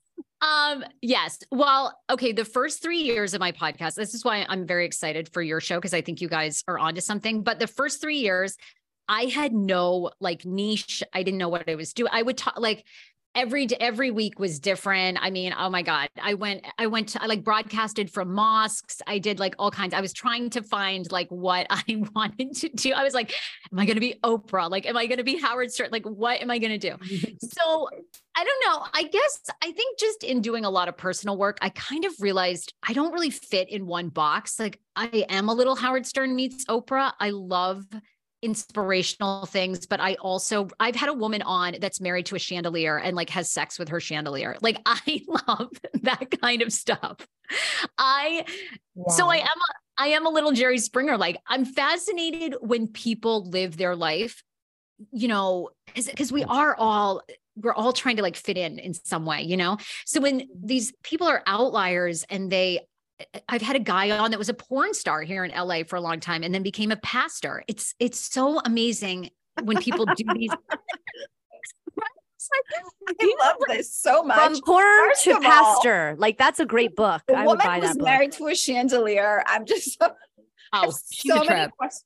[0.42, 1.38] Um, yes.
[1.50, 2.32] Well, okay.
[2.32, 5.60] The first three years of my podcast, this is why I'm very excited for your
[5.60, 7.42] show because I think you guys are onto something.
[7.42, 8.56] But the first three years,
[9.08, 11.02] I had no like niche.
[11.14, 12.10] I didn't know what I was doing.
[12.12, 12.84] I would talk like
[13.36, 15.18] every every week was different.
[15.20, 19.00] I mean, oh my god, I went I went to I like broadcasted from mosques.
[19.06, 19.94] I did like all kinds.
[19.94, 22.92] I was trying to find like what I wanted to do.
[22.92, 23.32] I was like,
[23.70, 24.70] am I going to be Oprah?
[24.70, 25.90] Like, am I going to be Howard Stern?
[25.92, 26.96] Like, what am I going to do?
[27.40, 27.88] so
[28.36, 28.86] I don't know.
[28.92, 32.12] I guess I think just in doing a lot of personal work, I kind of
[32.20, 34.58] realized I don't really fit in one box.
[34.58, 37.12] Like I am a little Howard Stern meets Oprah.
[37.20, 37.84] I love
[38.42, 42.98] inspirational things, but I also I've had a woman on that's married to a chandelier
[42.98, 44.56] and like has sex with her chandelier.
[44.60, 45.70] Like I love
[46.02, 47.26] that kind of stuff.
[47.98, 48.44] I
[49.08, 51.16] so I am a, I am a little Jerry Springer.
[51.16, 54.42] Like I'm fascinated when people live their life,
[55.12, 57.22] you know, because we are all
[57.56, 59.78] we're all trying to like fit in in some way, you know.
[60.04, 60.66] So when mm-hmm.
[60.66, 62.80] these people are outliers and they
[63.48, 66.00] I've had a guy on that was a porn star here in LA for a
[66.00, 67.62] long time and then became a pastor.
[67.68, 69.30] It's it's so amazing
[69.62, 70.50] when people do these.
[70.50, 70.60] Like,
[73.20, 74.38] I love this so much.
[74.38, 76.14] From porn First to of all, pastor.
[76.18, 77.22] Like that's a great book.
[77.26, 78.04] The I would woman buy was that book.
[78.04, 79.42] married to a chandelier.
[79.46, 80.12] I'm just so,
[80.72, 82.04] oh, so many questions.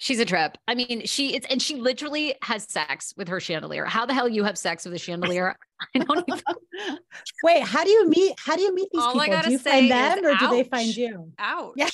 [0.00, 0.56] She's a trip.
[0.68, 3.84] I mean, she it's and she literally has sex with her chandelier.
[3.84, 5.56] How the hell you have sex with a chandelier?
[5.94, 6.40] I don't even
[7.42, 8.34] Wait, how do you meet?
[8.38, 9.36] How do you meet these All I people?
[9.36, 11.32] gotta Do you say find is them or do they find you?
[11.38, 11.72] Ouch.
[11.76, 11.88] Yeah.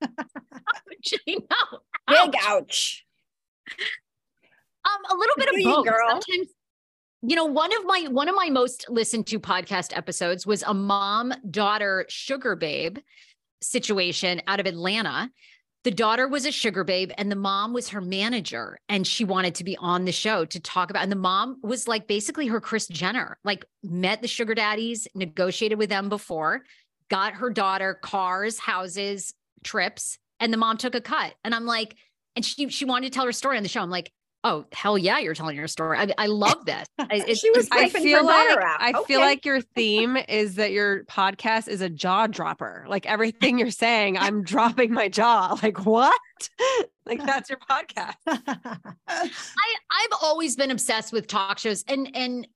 [1.26, 1.78] know.
[2.08, 3.04] Big ouch.
[4.84, 5.84] Um, a little bit of you, both.
[5.84, 6.08] girl?
[6.08, 6.48] Sometimes,
[7.22, 10.72] you know, one of my one of my most listened to podcast episodes was a
[10.72, 12.98] mom daughter sugar babe
[13.60, 15.30] situation out of Atlanta.
[15.86, 19.54] The daughter was a sugar babe, and the mom was her manager, and she wanted
[19.54, 21.04] to be on the show to talk about.
[21.04, 25.78] And the mom was like basically her Chris Jenner, like met the sugar daddies, negotiated
[25.78, 26.62] with them before,
[27.08, 31.34] got her daughter cars, houses, trips, and the mom took a cut.
[31.44, 31.94] And I'm like,
[32.34, 33.80] and she she wanted to tell her story on the show.
[33.80, 34.10] I'm like,
[34.46, 35.98] oh hell yeah, you're telling your story.
[35.98, 36.86] I, I love this.
[36.98, 38.58] I, She was I feel like.
[38.60, 42.86] I feel like your theme is that your podcast is a jaw dropper.
[42.88, 45.58] Like everything you're saying, I'm dropping my jaw.
[45.66, 46.20] Like what?
[47.06, 48.14] like that's your podcast.
[48.26, 52.46] I I've always been obsessed with talk shows and and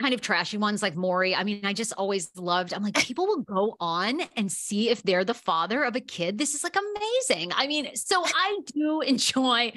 [0.00, 1.34] kind of trashy ones like Maury.
[1.34, 2.72] I mean, I just always loved.
[2.72, 6.38] I'm like, people will go on and see if they're the father of a kid.
[6.38, 7.52] This is like amazing.
[7.54, 9.72] I mean, so I do enjoy.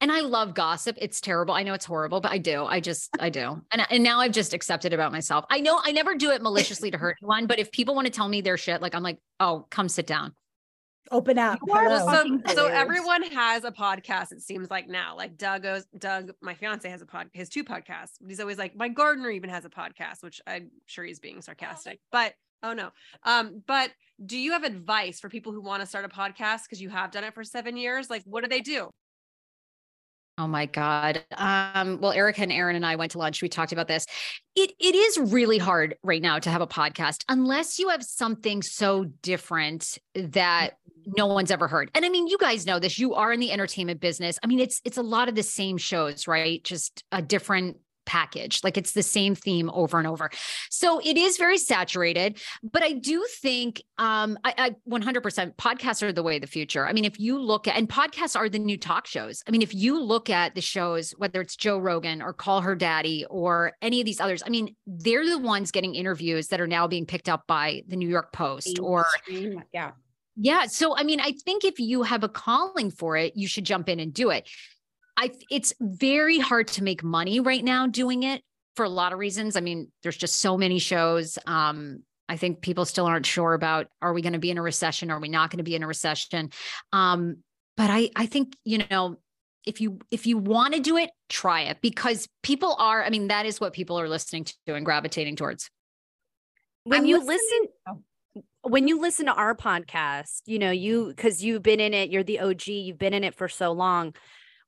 [0.00, 0.96] And I love gossip.
[1.00, 1.52] It's terrible.
[1.52, 2.64] I know it's horrible, but I do.
[2.64, 3.60] I just, I do.
[3.70, 5.44] And, and now I've just accepted about myself.
[5.50, 8.12] I know I never do it maliciously to hurt anyone, but if people want to
[8.12, 10.34] tell me their shit, like I'm like, oh, come sit down.
[11.12, 11.58] Open up.
[11.66, 12.38] You are Hello.
[12.46, 14.32] so, so everyone has a podcast.
[14.32, 17.64] It seems like now, like Doug goes, Doug, my fiance has a pod, his two
[17.64, 18.12] podcasts.
[18.20, 21.42] But he's always like, my gardener even has a podcast, which I'm sure he's being
[21.42, 21.98] sarcastic.
[22.12, 22.90] But oh no,
[23.24, 23.90] um, but
[24.24, 27.10] do you have advice for people who want to start a podcast because you have
[27.10, 28.08] done it for seven years?
[28.08, 28.90] Like, what do they do?
[30.40, 31.22] Oh my God.
[31.36, 33.42] Um, well, Erica and Erin and I went to lunch.
[33.42, 34.06] We talked about this.
[34.56, 38.62] It it is really hard right now to have a podcast unless you have something
[38.62, 41.90] so different that no one's ever heard.
[41.94, 42.98] And I mean, you guys know this.
[42.98, 44.38] You are in the entertainment business.
[44.42, 46.64] I mean, it's it's a lot of the same shows, right?
[46.64, 47.76] Just a different
[48.10, 48.64] package.
[48.64, 50.30] Like it's the same theme over and over.
[50.68, 56.12] So it is very saturated, but I do think um I, I 100% podcasts are
[56.12, 56.88] the way of the future.
[56.88, 59.44] I mean, if you look at and podcasts are the new talk shows.
[59.46, 62.74] I mean, if you look at the shows, whether it's Joe Rogan or Call Her
[62.74, 66.66] Daddy or any of these others, I mean, they're the ones getting interviews that are
[66.66, 69.92] now being picked up by the New York Post or yeah.
[70.34, 70.66] yeah.
[70.66, 73.88] So, I mean, I think if you have a calling for it, you should jump
[73.88, 74.48] in and do it.
[75.20, 78.42] I, it's very hard to make money right now doing it
[78.74, 79.54] for a lot of reasons.
[79.54, 81.38] I mean, there's just so many shows.
[81.46, 84.62] Um, I think people still aren't sure about are we going to be in a
[84.62, 85.10] recession?
[85.10, 86.50] Are we not going to be in a recession?
[86.94, 87.38] Um,
[87.76, 89.18] but I, I think you know,
[89.66, 93.04] if you if you want to do it, try it because people are.
[93.04, 95.68] I mean, that is what people are listening to and gravitating towards.
[96.84, 98.02] when I'm you listen
[98.62, 102.22] when you listen to our podcast you know you because you've been in it you're
[102.22, 104.14] the og you've been in it for so long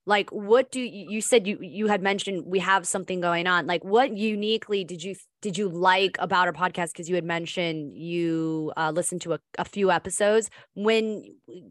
[0.04, 3.66] like what do you said you you had mentioned we have something going on.
[3.66, 6.92] Like what uniquely did you did you like about our podcast?
[6.92, 11.22] Because you had mentioned you uh, listened to a, a few episodes when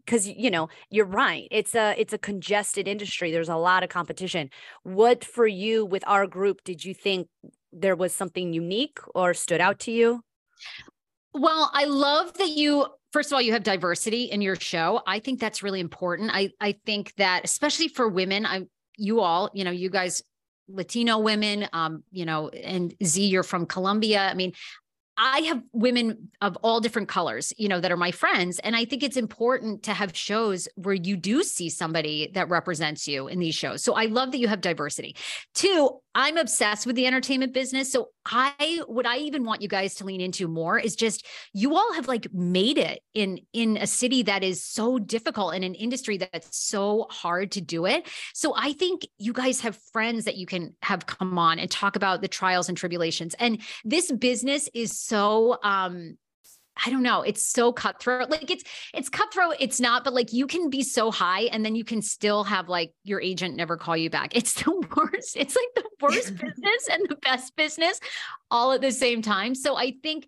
[0.06, 1.48] because you know you're right.
[1.52, 3.32] It's a it's a congested industry.
[3.32, 4.50] There's a lot of competition.
[4.84, 7.28] What for you with our group did you think
[7.74, 10.22] there was something unique or stood out to you?
[11.34, 15.02] Well, I love that you first of all you have diversity in your show.
[15.06, 16.32] I think that's really important.
[16.34, 18.64] I I think that especially for women, I
[18.98, 20.22] you all, you know, you guys
[20.68, 24.22] Latino women, um, you know, and Z, you're from Colombia.
[24.30, 24.54] I mean,
[25.18, 28.60] I have women of all different colors, you know, that are my friends.
[28.60, 33.08] And I think it's important to have shows where you do see somebody that represents
[33.08, 33.84] you in these shows.
[33.84, 35.16] So I love that you have diversity.
[35.54, 37.92] Two, I'm obsessed with the entertainment business.
[37.92, 41.76] So I what I even want you guys to lean into more is just you
[41.76, 45.74] all have like made it in in a city that is so difficult in an
[45.74, 48.08] industry that's so hard to do it.
[48.34, 51.96] So I think you guys have friends that you can have come on and talk
[51.96, 53.34] about the trials and tribulations.
[53.40, 56.18] And this business is so um
[56.84, 57.22] I don't know.
[57.22, 58.30] It's so cutthroat.
[58.30, 59.56] Like it's it's cutthroat.
[59.60, 62.70] It's not, but like you can be so high and then you can still have
[62.70, 64.36] like your agent never call you back.
[64.36, 65.36] It's the worst.
[65.36, 68.00] It's like the worst business and the best business
[68.50, 69.54] all at the same time.
[69.54, 70.28] So I think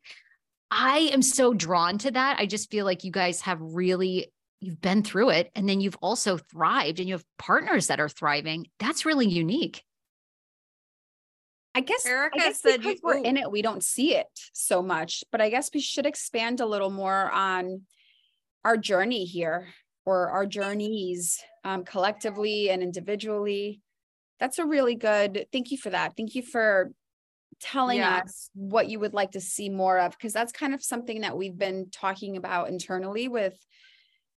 [0.70, 2.40] I am so drawn to that.
[2.40, 5.98] I just feel like you guys have really you've been through it and then you've
[6.02, 8.68] also thrived and you have partners that are thriving.
[8.80, 9.84] That's really unique.
[11.76, 14.82] I guess, Erica I guess said because we're in it, we don't see it so
[14.82, 15.24] much.
[15.32, 17.82] But I guess we should expand a little more on
[18.64, 19.68] our journey here
[20.06, 23.82] or our journeys um, collectively and individually.
[24.40, 25.48] That's a really good.
[25.52, 26.16] Thank you for that.
[26.16, 26.92] Thank you for
[27.60, 28.22] telling Yeah.
[28.24, 31.38] us what you would like to see more of, because that's kind of something that
[31.38, 33.58] we've been talking about internally with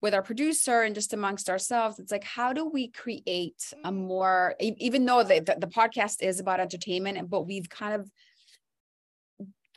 [0.02, 4.54] with our producer and just amongst ourselves it's like how do we create a more
[4.60, 8.10] e- even though the, the, the podcast is about entertainment but we've kind of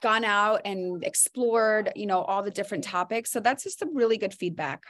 [0.01, 4.17] gone out and explored you know all the different topics so that's just a really
[4.17, 4.83] good feedback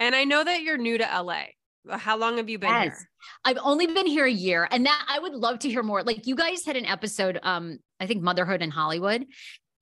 [0.00, 1.42] And I know that you're new to LA.
[1.90, 2.84] How long have you been Yes.
[2.84, 3.08] here?
[3.44, 6.02] I've only been here a year and that I would love to hear more.
[6.04, 9.26] Like you guys had an episode, um, I think Motherhood in Hollywood.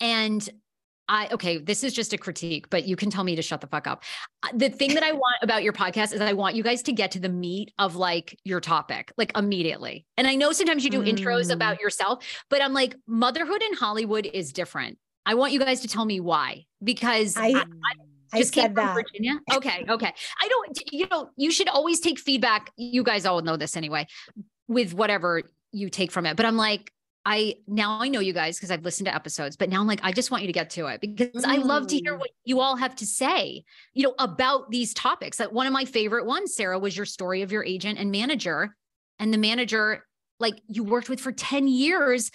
[0.00, 0.48] And
[1.08, 3.66] I okay, this is just a critique, but you can tell me to shut the
[3.68, 4.02] fuck up.
[4.42, 6.92] Uh, The thing that I want about your podcast is I want you guys to
[6.92, 10.04] get to the meat of like your topic, like immediately.
[10.16, 11.52] And I know sometimes you do intros Mm.
[11.52, 14.98] about yourself, but I'm like, motherhood in Hollywood is different.
[15.24, 16.64] I want you guys to tell me why.
[16.82, 17.64] Because I, I,
[18.32, 18.94] I just came said from that.
[18.94, 19.38] Virginia.
[19.54, 20.12] Okay, okay.
[20.42, 22.70] I don't, you know, you should always take feedback.
[22.76, 24.06] You guys all know this anyway,
[24.68, 25.42] with whatever
[25.72, 26.36] you take from it.
[26.36, 26.92] But I'm like,
[27.26, 29.98] I now I know you guys because I've listened to episodes, but now I'm like,
[30.04, 32.20] I just want you to get to it because I love to hear Mm.
[32.20, 35.38] what you all have to say, you know, about these topics.
[35.38, 38.76] That one of my favorite ones, Sarah, was your story of your agent and manager,
[39.18, 40.06] and the manager
[40.38, 42.30] like you worked with for 10 years,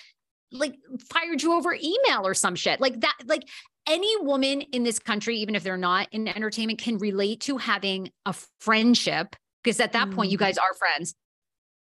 [0.51, 0.75] like
[1.09, 3.15] fired you over email or some shit like that.
[3.25, 3.43] Like
[3.87, 8.11] any woman in this country, even if they're not in entertainment, can relate to having
[8.25, 10.41] a friendship because at that point you Mm.
[10.41, 11.15] guys are friends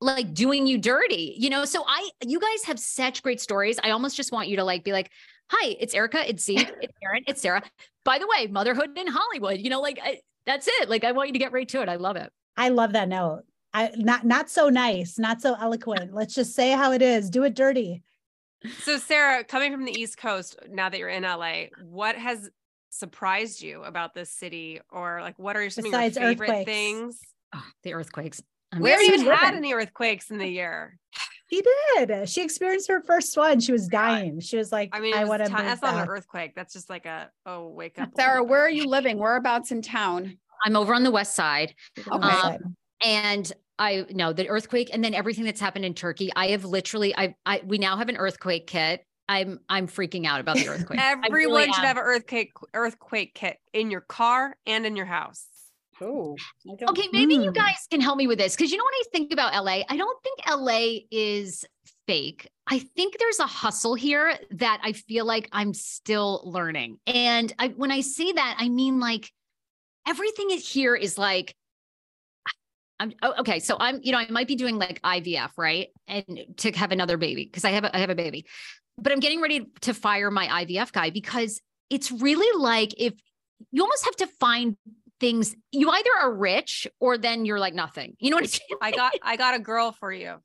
[0.05, 3.90] like doing you dirty you know so i you guys have such great stories i
[3.90, 5.11] almost just want you to like be like
[5.51, 7.62] hi it's erica it's z it's Erin it's sarah
[8.05, 11.29] by the way motherhood in hollywood you know like I, that's it like i want
[11.29, 13.43] you to get right to it i love it I love that note.
[13.73, 16.14] I not not so nice, not so eloquent.
[16.14, 17.29] Let's just say how it is.
[17.31, 18.03] Do it dirty.
[18.83, 22.49] So, Sarah, coming from the East Coast, now that you're in LA, what has
[22.90, 26.71] surprised you about this city, or like what are some Besides of your favorite earthquakes.
[26.71, 27.21] things?
[27.55, 28.43] oh, the earthquakes
[28.74, 29.56] I We mean, haven't even had different.
[29.56, 30.98] any earthquakes in the year.
[31.52, 31.62] She
[31.96, 32.28] did.
[32.28, 33.60] She experienced her first one.
[33.60, 34.40] She was dying.
[34.40, 36.08] She was like, I mean, I it was want to ti- move that's not an
[36.08, 36.54] earthquake.
[36.56, 38.10] That's just like a oh, wake up.
[38.16, 41.74] sarah where are you living whereabouts in town i'm over on the west side
[42.10, 42.28] Okay.
[42.28, 46.30] Um, and I know the earthquake and then everything that's happened in Turkey.
[46.37, 49.04] I have literally, I, I, we now have an earthquake kit.
[49.28, 51.00] I'm, I'm freaking out about the earthquake.
[51.00, 51.87] I really Everyone should am.
[51.87, 55.44] have an earthquake earthquake kit in your car and in your house.
[56.00, 56.37] Oh
[56.88, 57.54] Okay, maybe you Mm.
[57.54, 59.96] guys can help me with this because you know when I think about LA, I
[59.96, 61.64] don't think LA is
[62.07, 62.48] fake.
[62.66, 66.98] I think there's a hustle here that I feel like I'm still learning.
[67.07, 69.30] And I, when I say that, I mean like
[70.07, 71.54] everything is here is like.
[73.00, 73.59] I'm oh, okay.
[73.59, 75.88] So I'm, you know, I might be doing like IVF, right?
[76.07, 78.46] And to have another baby because I have a, I have a baby,
[78.96, 83.12] but I'm getting ready to fire my IVF guy because it's really like if
[83.72, 84.76] you almost have to find
[85.20, 88.16] things you either are rich or then you're like nothing.
[88.18, 88.79] You know what I'm saying?
[88.83, 90.37] I got I got a girl for you.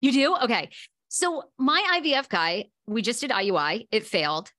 [0.00, 0.36] You do?
[0.42, 0.70] Okay.
[1.08, 4.50] So my IVF guy, we just did IUI, it failed.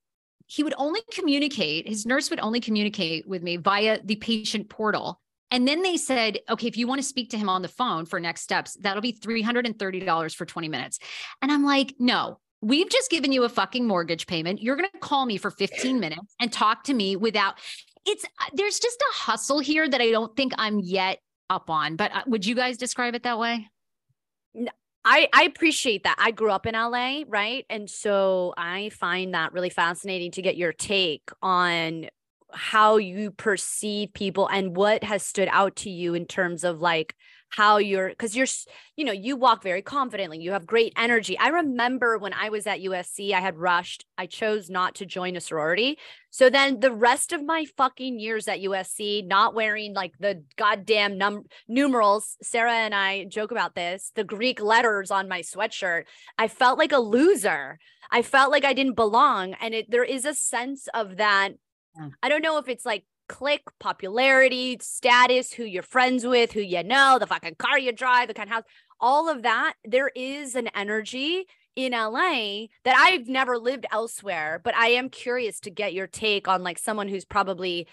[0.47, 5.19] He would only communicate, his nurse would only communicate with me via the patient portal.
[5.51, 8.05] And then they said, okay, if you want to speak to him on the phone
[8.05, 10.99] for next steps, that'll be $330 for 20 minutes.
[11.41, 14.61] And I'm like, no, we've just given you a fucking mortgage payment.
[14.61, 17.55] You're going to call me for 15 minutes and talk to me without
[18.05, 21.95] it's, uh, there's just a hustle here that I don't think I'm yet up on.
[21.95, 23.69] But uh, would you guys describe it that way?
[25.07, 26.15] I, I appreciate that.
[26.17, 27.65] I grew up in LA, right?
[27.69, 32.07] And so I find that really fascinating to get your take on
[32.51, 37.15] how you perceive people and what has stood out to you in terms of like
[37.49, 38.47] how you're because you're
[38.95, 41.37] you know you walk very confidently you have great energy.
[41.37, 45.35] I remember when i was at usc i had rushed i chose not to join
[45.35, 45.97] a sorority.
[46.31, 51.17] So then the rest of my fucking years at usc not wearing like the goddamn
[51.17, 56.03] num numerals sarah and i joke about this the greek letters on my sweatshirt
[56.37, 57.79] i felt like a loser.
[58.11, 59.53] I felt like i didn't belong.
[59.61, 61.49] And it there is a sense of that
[62.21, 66.83] i don't know if it's like click popularity status who you're friends with who you
[66.83, 68.63] know the fucking car you drive the kind of house
[68.99, 74.75] all of that there is an energy in LA that I've never lived elsewhere but
[74.75, 77.87] I am curious to get your take on like someone who's probably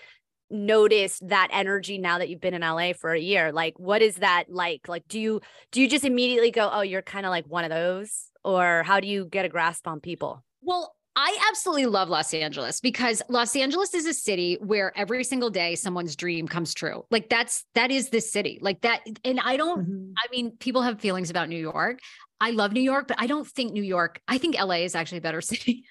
[0.52, 3.52] noticed that energy now that you've been in LA for a year.
[3.52, 4.86] Like what is that like?
[4.86, 5.40] Like do you
[5.72, 9.00] do you just immediately go oh you're kind of like one of those or how
[9.00, 10.44] do you get a grasp on people?
[10.60, 15.50] Well, I absolutely love Los Angeles because Los Angeles is a city where every single
[15.50, 17.04] day someone's dream comes true.
[17.10, 18.58] Like that's that is this city.
[18.62, 20.12] Like that and I don't Mhm.
[20.18, 21.98] I mean people have feelings about New York.
[22.40, 25.18] I love New York, but I don't think New York, I think LA is actually
[25.18, 25.84] a better city.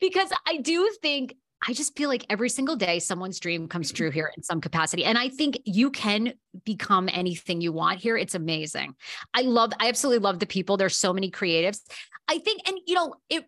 [0.00, 1.34] because I do think
[1.66, 5.04] I just feel like every single day someone's dream comes true here in some capacity.
[5.04, 6.34] And I think you can
[6.64, 8.16] become anything you want here.
[8.16, 8.94] It's amazing.
[9.34, 10.76] I love, I absolutely love the people.
[10.76, 11.80] There's so many creatives.
[12.28, 13.44] I think, and you know, it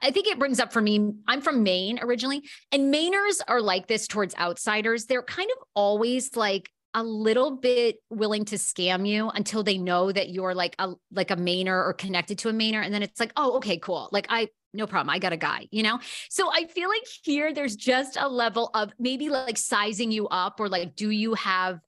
[0.00, 3.86] I- think it brings up for me, I'm from Maine originally, and Mainers are like
[3.86, 5.06] this towards outsiders.
[5.06, 10.12] They're kind of always like a little bit willing to scam you until they know
[10.12, 12.84] that you're like a like a Mainer or connected to a Mainer.
[12.84, 14.08] And then it's like, oh, okay, cool.
[14.12, 15.10] Like I no problem.
[15.10, 16.00] I got a guy, you know?
[16.28, 20.58] So I feel like here there's just a level of maybe like sizing you up
[20.58, 21.78] or like, do you have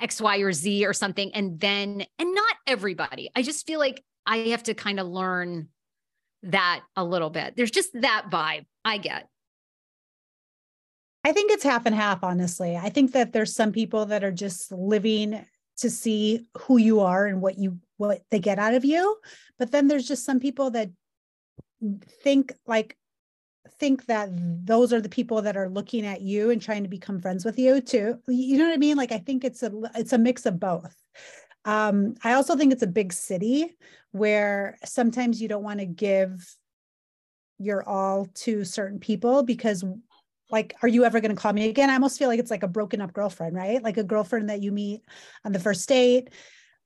[0.00, 1.34] X, Y, or Z or something?
[1.34, 3.30] And then, and not everybody.
[3.36, 5.68] I just feel like I have to kind of learn
[6.42, 7.54] that a little bit.
[7.56, 9.28] There's just that vibe I get.
[11.24, 12.76] I think it's half and half, honestly.
[12.76, 15.44] I think that there's some people that are just living
[15.78, 19.18] to see who you are and what you what they get out of you.
[19.58, 20.90] But then there's just some people that
[22.22, 22.96] think like
[23.78, 27.20] think that those are the people that are looking at you and trying to become
[27.20, 28.18] friends with you too.
[28.28, 28.96] You know what I mean?
[28.96, 30.94] Like I think it's a it's a mix of both.
[31.64, 33.76] Um, I also think it's a big city
[34.12, 36.54] where sometimes you don't want to give
[37.58, 39.84] your all to certain people because
[40.50, 42.62] like are you ever going to call me again i almost feel like it's like
[42.62, 45.02] a broken up girlfriend right like a girlfriend that you meet
[45.44, 46.30] on the first date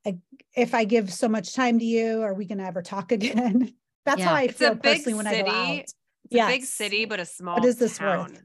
[0.04, 0.18] I,
[0.56, 3.72] if i give so much time to you are we going to ever talk again
[4.04, 4.30] that's Yeah.
[4.30, 5.50] how i It's feel a big personally when i go city.
[5.50, 5.84] out
[6.24, 8.32] It's a big city, but a small what is this town.
[8.32, 8.42] worth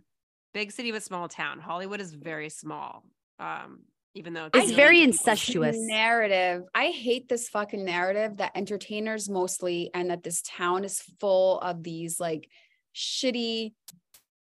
[0.54, 1.60] Big city, but small town.
[1.60, 3.04] Hollywood is very small.
[3.40, 3.82] Um,
[4.20, 5.78] even though It's millions very incestuous.
[5.80, 6.64] narrative.
[6.76, 11.84] I hate this fucking narrative that entertainers mostly and that this town is full of
[11.84, 12.50] these like
[12.94, 13.72] shitty,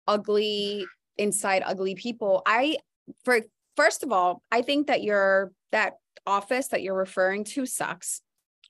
[0.08, 0.86] ugly,
[1.18, 2.42] inside ugly people.
[2.46, 2.78] I
[3.26, 3.42] for
[3.76, 5.96] first of all, I think that your that
[6.26, 8.22] office that you're referring to sucks.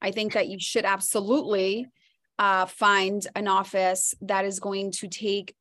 [0.01, 1.87] I think that you should absolutely
[2.39, 5.53] uh find an office that is going to take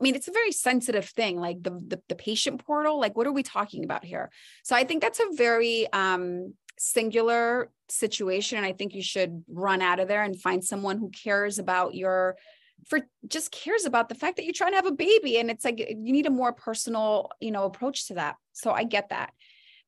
[0.00, 3.00] I mean, it's a very sensitive thing, like the, the the patient portal.
[3.00, 4.30] Like, what are we talking about here?
[4.62, 9.82] So I think that's a very um, singular situation, and I think you should run
[9.82, 12.36] out of there and find someone who cares about your,
[12.86, 15.64] for just cares about the fact that you're trying to have a baby, and it's
[15.64, 18.36] like you need a more personal, you know, approach to that.
[18.52, 19.32] So I get that,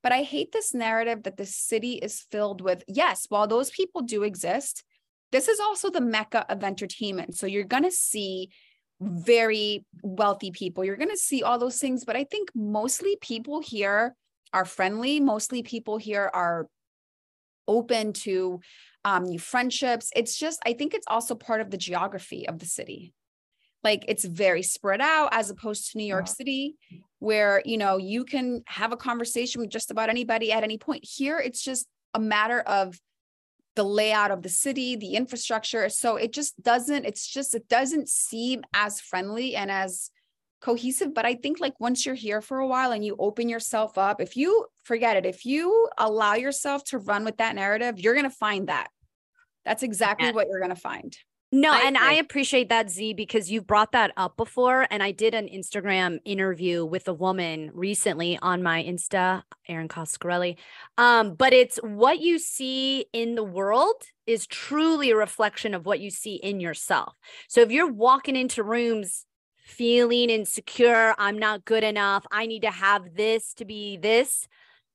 [0.02, 2.82] but I hate this narrative that the city is filled with.
[2.88, 4.82] Yes, while those people do exist,
[5.30, 7.36] this is also the mecca of entertainment.
[7.36, 8.50] So you're gonna see
[9.00, 10.84] very wealthy people.
[10.84, 14.14] You're going to see all those things, but I think mostly people here
[14.52, 15.20] are friendly.
[15.20, 16.68] Mostly people here are
[17.66, 18.60] open to
[19.04, 20.10] um, new friendships.
[20.14, 23.14] It's just, I think it's also part of the geography of the city.
[23.82, 26.76] Like it's very spread out as opposed to New York City,
[27.18, 31.06] where, you know, you can have a conversation with just about anybody at any point.
[31.08, 33.00] Here, it's just a matter of
[33.76, 35.88] the layout of the city, the infrastructure.
[35.88, 40.10] So it just doesn't, it's just, it doesn't seem as friendly and as
[40.60, 41.14] cohesive.
[41.14, 44.20] But I think like once you're here for a while and you open yourself up,
[44.20, 48.28] if you forget it, if you allow yourself to run with that narrative, you're going
[48.28, 48.88] to find that.
[49.64, 50.32] That's exactly Yeah.
[50.32, 51.16] what you're going to find.
[51.52, 54.86] No, I and I appreciate that, Z, because you brought that up before.
[54.88, 60.56] And I did an Instagram interview with a woman recently on my Insta, Erin Coscarelli.
[60.96, 65.98] Um, but it's what you see in the world is truly a reflection of what
[65.98, 67.14] you see in yourself.
[67.48, 69.26] So if you're walking into rooms
[69.64, 74.46] feeling insecure, I'm not good enough, I need to have this to be this,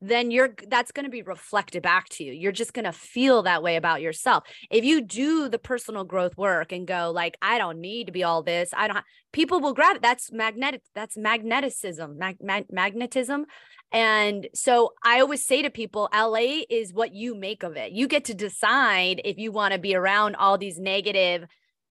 [0.08, 2.32] then you're that's going to be reflected back to you.
[2.32, 4.44] You're just going to feel that way about yourself.
[4.70, 8.24] If you do the personal growth work and go like I don't need to be
[8.24, 10.02] all this, I don't people will grab it.
[10.02, 13.46] That's magnetic that's magneticism, mag- mag- magnetism.
[13.92, 17.92] And so I always say to people, LA is what you make of it.
[17.92, 21.46] You get to decide if you want to be around all these negative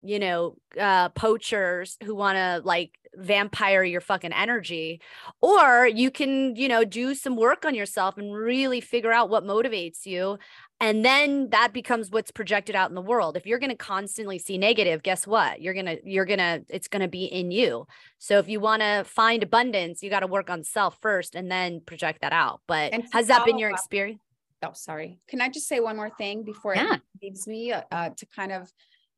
[0.05, 5.01] you know, uh, poachers who want to like vampire your fucking energy,
[5.41, 9.43] or you can, you know, do some work on yourself and really figure out what
[9.45, 10.37] motivates you.
[10.81, 13.37] And then that becomes what's projected out in the world.
[13.37, 15.61] If you're going to constantly see negative, guess what?
[15.61, 17.87] You're going to, you're going to, it's going to be in you.
[18.19, 21.49] So if you want to find abundance, you got to work on self first and
[21.49, 22.59] then project that out.
[22.67, 24.19] But has that been your up- experience?
[24.61, 25.19] Oh, sorry.
[25.29, 26.95] Can I just say one more thing before Yeah.
[26.95, 28.69] it leaves me uh, uh, to kind of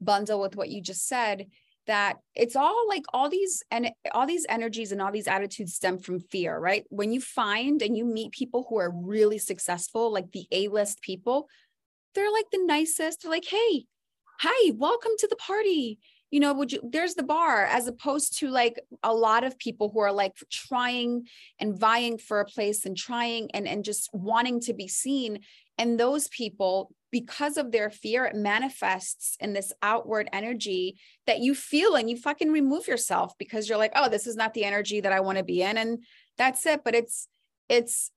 [0.01, 1.47] bundle with what you just said?
[1.87, 5.99] That it's all like all these and all these energies and all these attitudes stem
[5.99, 6.83] from fear, right?
[6.89, 11.47] When you find and you meet people who are really successful, like the A-list people,
[12.13, 13.21] they're like the nicest.
[13.21, 13.85] They're like, hey,
[14.39, 15.99] hi, welcome to the party.
[16.29, 19.89] You know, would you there's the bar, as opposed to like a lot of people
[19.89, 21.25] who are like trying
[21.57, 25.39] and vying for a place and trying and, and just wanting to be seen.
[25.77, 31.55] And those people, because of their fear, it manifests in this outward energy that you
[31.55, 34.99] feel and you fucking remove yourself because you're like, oh, this is not the energy
[34.99, 35.78] that I want to be in.
[35.78, 36.03] And
[36.38, 36.84] that's it.
[36.84, 37.28] But it's,
[37.70, 38.12] it's,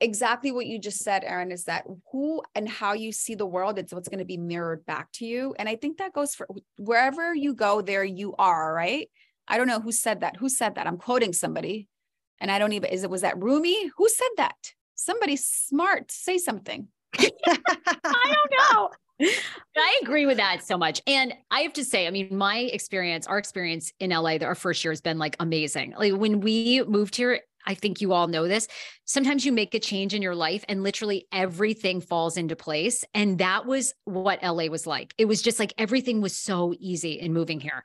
[0.00, 3.78] exactly what you just said, Erin, is that who and how you see the world,
[3.78, 5.54] it's what's going to be mirrored back to you.
[5.58, 6.48] And I think that goes for
[6.78, 9.08] wherever you go, there you are, right?
[9.46, 10.36] I don't know who said that.
[10.36, 10.86] Who said that?
[10.86, 11.88] I'm quoting somebody.
[12.40, 13.90] And I don't even, is it, was that Rumi?
[13.98, 14.72] Who said that?
[14.94, 16.88] Somebody smart, say something.
[17.18, 18.90] I don't know.
[19.76, 21.00] I agree with that so much.
[21.06, 24.84] And I have to say, I mean, my experience, our experience in LA, our first
[24.84, 25.94] year has been like amazing.
[25.96, 28.68] Like when we moved here, I think you all know this.
[29.04, 33.04] Sometimes you make a change in your life and literally everything falls into place.
[33.14, 35.14] And that was what LA was like.
[35.18, 37.84] It was just like everything was so easy in moving here.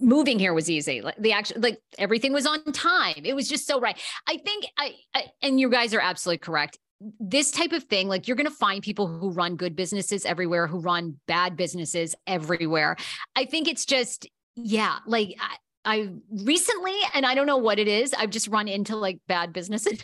[0.00, 1.00] Moving here was easy.
[1.00, 3.22] Like the action, like everything was on time.
[3.22, 3.96] It was just so right.
[4.26, 6.78] I think I, I and you guys are absolutely correct
[7.20, 10.66] this type of thing, like you're going to find people who run good businesses everywhere,
[10.66, 12.96] who run bad businesses everywhere.
[13.36, 17.88] I think it's just, yeah, like I, I recently, and I don't know what it
[17.88, 19.92] is, I've just run into like bad businesses.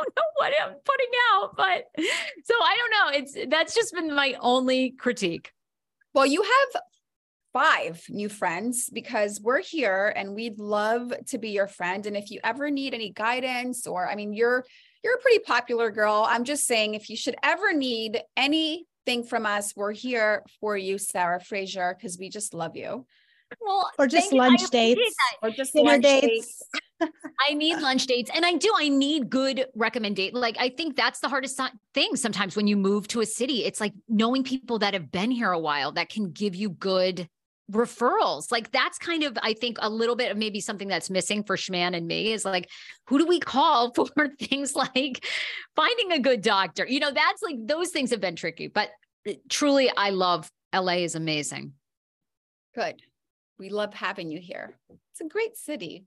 [0.00, 1.84] I don't know what I'm putting out, but
[2.44, 3.18] so I don't know.
[3.18, 5.50] It's that's just been my only critique.
[6.14, 6.82] Well, you have
[7.52, 12.06] five new friends because we're here and we'd love to be your friend.
[12.06, 14.64] And if you ever need any guidance, or I mean, you're
[15.02, 16.26] you're a pretty popular girl.
[16.28, 20.98] I'm just saying, if you should ever need anything from us, we're here for you,
[20.98, 23.06] Sarah Fraser, because we just love you.
[23.60, 25.00] Well, or just lunch dates,
[25.42, 26.26] or just dinner lunch dates.
[26.26, 26.62] dates.
[27.48, 28.72] I need lunch dates and I do.
[28.76, 30.38] I need good recommendation.
[30.38, 31.60] Like, I think that's the hardest
[31.94, 33.64] thing sometimes when you move to a city.
[33.64, 37.28] It's like knowing people that have been here a while that can give you good
[37.70, 38.50] referrals.
[38.50, 41.56] Like, that's kind of, I think, a little bit of maybe something that's missing for
[41.56, 42.68] Schman and me is like,
[43.06, 45.24] who do we call for things like
[45.76, 46.86] finding a good doctor?
[46.86, 48.90] You know, that's like those things have been tricky, but
[49.28, 51.72] uh, truly, I love LA is amazing.
[52.74, 53.02] Good.
[53.58, 54.78] We love having you here.
[55.12, 56.04] It's a great city.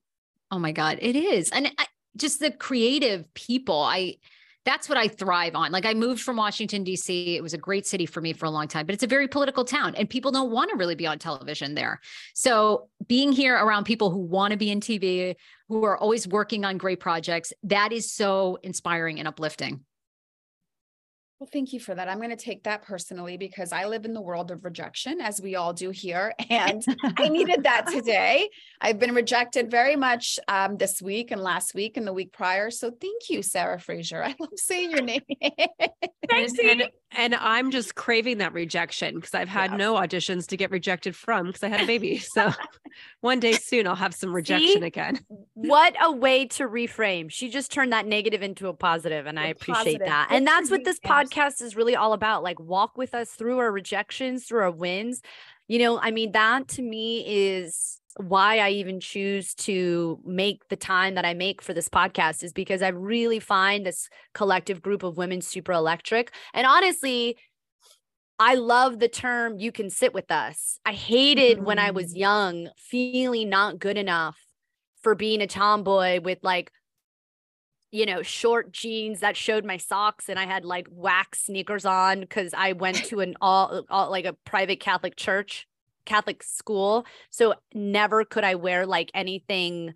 [0.52, 1.50] Oh my God, it is.
[1.50, 1.86] And I,
[2.18, 4.16] just the creative people, I
[4.64, 5.72] that's what I thrive on.
[5.72, 7.36] Like I moved from Washington, D.C.
[7.36, 9.28] It was a great city for me for a long time, but it's a very
[9.28, 12.00] political town and people don't want to really be on television there.
[12.36, 15.36] So being here around people who want to be in TV,
[15.68, 19.82] who are always working on great projects, that is so inspiring and uplifting.
[21.42, 22.08] Well, thank you for that.
[22.08, 25.42] I'm going to take that personally because I live in the world of rejection, as
[25.42, 26.36] we all do here.
[26.52, 26.84] And
[27.18, 28.48] I needed that today.
[28.80, 32.70] I've been rejected very much um, this week and last week and the week prior.
[32.70, 34.22] So thank you, Sarah Fraser.
[34.24, 35.22] I love saying your name.
[35.42, 36.84] and, and,
[37.14, 39.78] and I'm just craving that rejection because I've had Yeah.
[39.78, 42.18] no auditions to get rejected from because I had a baby.
[42.20, 42.52] So
[43.22, 44.86] one day soon I'll have some rejection See?
[44.86, 45.20] again.
[45.54, 47.32] What a way to reframe.
[47.32, 50.08] She just turned that negative into a positive, and I A appreciate positive.
[50.08, 50.28] that.
[50.32, 51.12] And that's what this Sam.
[51.32, 52.44] Podcast is really all about.
[52.44, 55.22] Like, walk with us through our rejections, through our wins.
[55.68, 60.76] You know, I mean, that to me is why I even choose to make the
[60.76, 65.04] time that I make for this podcast is because I really find this collective group
[65.04, 66.32] of women super electric.
[66.54, 67.38] And honestly,
[68.38, 70.80] I love the term you can sit with us.
[70.86, 72.18] I hated when I was mm.
[72.18, 74.38] young feeling not good enough
[75.02, 76.72] for being a tomboy with like
[77.92, 82.26] you know short jeans that showed my socks and I had like wax sneakers on
[82.26, 85.68] cuz I went to an all, all like a private Catholic church,
[86.06, 87.06] Catholic school.
[87.30, 89.94] So never could I wear like anything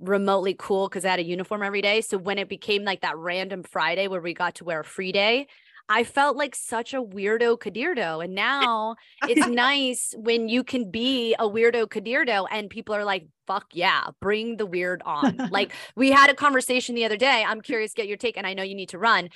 [0.00, 2.00] remotely cool cuz I had a uniform every day.
[2.00, 5.12] So when it became like that random Friday where we got to wear a free
[5.12, 5.46] day,
[5.88, 8.22] I felt like such a weirdo Kadirdo.
[8.22, 8.96] And now
[9.28, 14.04] it's nice when you can be a weirdo Kadirdo and people are like, fuck yeah,
[14.20, 15.36] bring the weird on.
[15.50, 17.44] like we had a conversation the other day.
[17.46, 18.36] I'm curious, get your take.
[18.36, 19.30] And I know you need to run.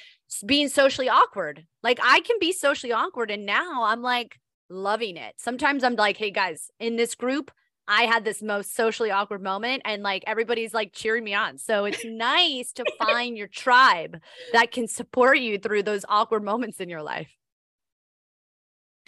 [0.44, 1.66] Being socially awkward.
[1.82, 3.30] Like I can be socially awkward.
[3.30, 4.38] And now I'm like
[4.68, 5.34] loving it.
[5.38, 7.50] Sometimes I'm like, hey guys, in this group,
[7.88, 11.58] I had this most socially awkward moment and like everybody's like cheering me on.
[11.58, 14.20] So it's nice to find your tribe
[14.52, 17.30] that can support you through those awkward moments in your life.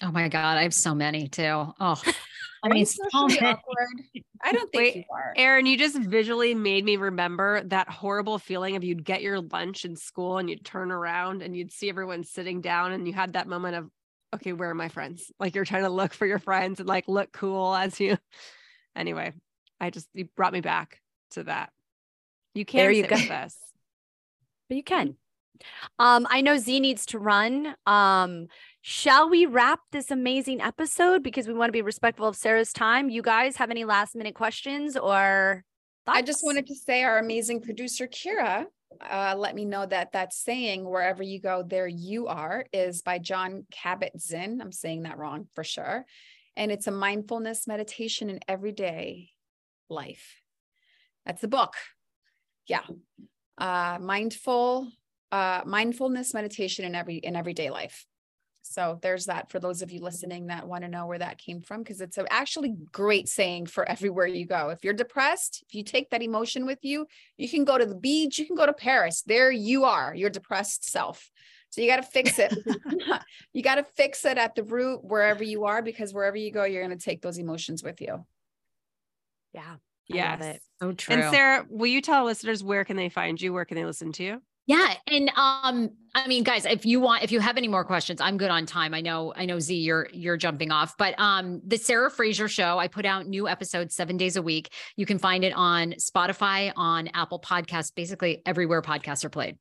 [0.03, 1.73] Oh my God, I have so many too.
[1.79, 2.03] Oh,
[2.65, 3.87] I mean, so socially awkward?
[4.43, 5.33] I don't think Wait, you are.
[5.37, 9.85] Erin, you just visually made me remember that horrible feeling of you'd get your lunch
[9.85, 13.35] in school and you'd turn around and you'd see everyone sitting down and you had
[13.35, 13.91] that moment of,
[14.35, 15.31] okay, where are my friends?
[15.39, 18.19] Like you're trying to look for your friends and like look cool as you.
[18.97, 19.33] Anyway,
[19.81, 21.01] I just you brought me back
[21.33, 21.71] to that.
[22.55, 23.17] You can There you sit go.
[23.17, 23.57] with us.
[24.69, 25.17] But you can.
[25.99, 27.75] Um, I know Z needs to run.
[27.87, 28.49] Um,
[28.83, 33.09] shall we wrap this amazing episode because we want to be respectful of Sarah's time?
[33.09, 35.65] You guys have any last minute questions or
[36.07, 38.67] I just wanted to say our amazing producer, Kira,
[39.11, 43.19] uh, let me know that that saying, wherever you go, there you are, is by
[43.19, 44.61] Jon Kabat-Zinn.
[44.61, 46.05] I'm saying that wrong for sure.
[46.57, 49.31] And it's a mindfulness meditation in everyday
[49.89, 50.41] life.
[51.27, 51.75] That's the book.
[52.67, 52.83] Yeah.
[53.59, 54.89] Uh, mindful
[55.33, 58.07] uh, mindfulness meditation in every in everyday life.
[58.63, 61.61] So there's that for those of you listening that want to know where that came
[61.61, 64.71] from, because it's actually great saying for everywhere you go.
[64.71, 67.95] If you're depressed, if you take that emotion with you, you can go to the
[67.95, 69.23] beach, you can go to Paris.
[69.23, 71.31] There you are, your depressed self.
[71.75, 72.57] So you got to fix it.
[73.53, 76.63] you got to fix it at the root wherever you are, because wherever you go,
[76.63, 78.25] you're going to take those emotions with you.
[79.53, 79.77] Yeah.
[80.07, 80.45] Yes.
[80.45, 80.63] it.
[80.81, 81.17] So true.
[81.17, 83.53] And Sarah, will you tell listeners where can they find you?
[83.53, 84.43] Where can they listen to you?
[84.67, 84.95] Yeah.
[85.09, 88.37] And um, I mean, guys, if you want, if you have any more questions, I'm
[88.39, 88.95] good on time.
[88.95, 90.97] I know, I know Z, you're you're jumping off.
[90.97, 94.73] But um, the Sarah Fraser show, I put out new episodes seven days a week.
[94.97, 99.59] You can find it on Spotify, on Apple Podcasts, basically everywhere podcasts are played.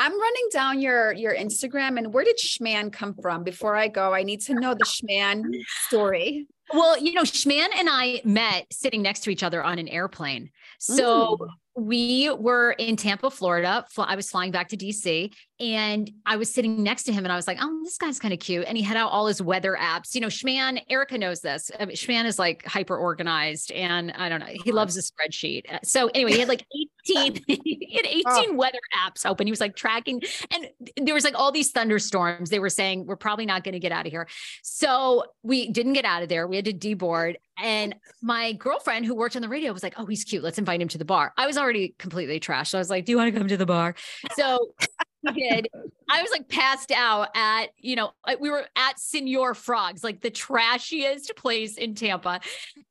[0.00, 3.44] I'm running down your your Instagram and where did Schman come from?
[3.44, 5.44] Before I go, I need to know the Schman
[5.86, 6.46] story.
[6.72, 10.50] Well, you know, Schman and I met sitting next to each other on an airplane.
[10.78, 11.48] So Mm.
[11.76, 13.84] We were in Tampa, Florida.
[13.96, 17.36] I was flying back to DC and I was sitting next to him and I
[17.36, 18.64] was like, oh, this guy's kind of cute.
[18.66, 20.14] And he had out all his weather apps.
[20.14, 21.70] You know, Schman, Erica knows this.
[21.78, 25.72] Schman is like hyper organized and I don't know, he loves a spreadsheet.
[25.72, 26.64] Uh, So anyway, he had like
[27.10, 28.06] 18, he had
[28.46, 29.46] 18 weather apps open.
[29.46, 32.50] He was like tracking and there was like all these thunderstorms.
[32.50, 34.26] They were saying, we're probably not going to get out of here.
[34.62, 36.46] So we didn't get out of there.
[36.46, 37.36] We had to deboard.
[37.62, 40.42] And my girlfriend who worked on the radio was like, Oh, he's cute.
[40.42, 41.34] Let's invite him to the bar.
[41.36, 42.68] I was already completely trashed.
[42.68, 43.94] So I was like, Do you want to come to the bar?
[44.36, 44.72] So
[45.34, 45.68] did.
[46.08, 50.30] I was like passed out at, you know, we were at Señor Frog's, like the
[50.30, 52.40] trashiest place in Tampa.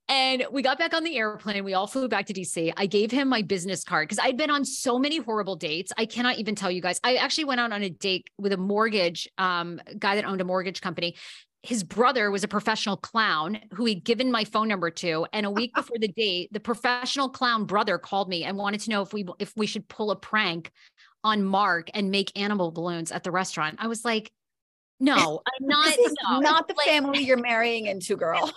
[0.07, 1.63] And we got back on the airplane.
[1.63, 2.73] We all flew back to DC.
[2.77, 5.91] I gave him my business card because I'd been on so many horrible dates.
[5.97, 6.99] I cannot even tell you guys.
[7.03, 10.45] I actually went out on a date with a mortgage um, guy that owned a
[10.45, 11.15] mortgage company.
[11.61, 15.25] His brother was a professional clown who he'd given my phone number to.
[15.33, 18.89] And a week before the date, the professional clown brother called me and wanted to
[18.89, 20.71] know if we if we should pull a prank
[21.23, 23.75] on Mark and make animal balloons at the restaurant.
[23.79, 24.31] I was like,
[25.01, 25.97] no, I'm not.
[26.29, 26.39] No.
[26.39, 28.51] not the Like, family you're marrying into, girl.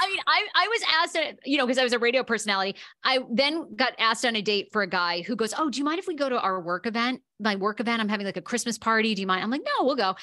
[0.00, 2.76] I mean, I I was asked, you know, because I was a radio personality.
[3.02, 5.84] I then got asked on a date for a guy who goes, "Oh, do you
[5.84, 7.22] mind if we go to our work event?
[7.40, 8.00] My work event.
[8.00, 9.14] I'm having like a Christmas party.
[9.14, 10.14] Do you mind?" I'm like, "No, we'll go."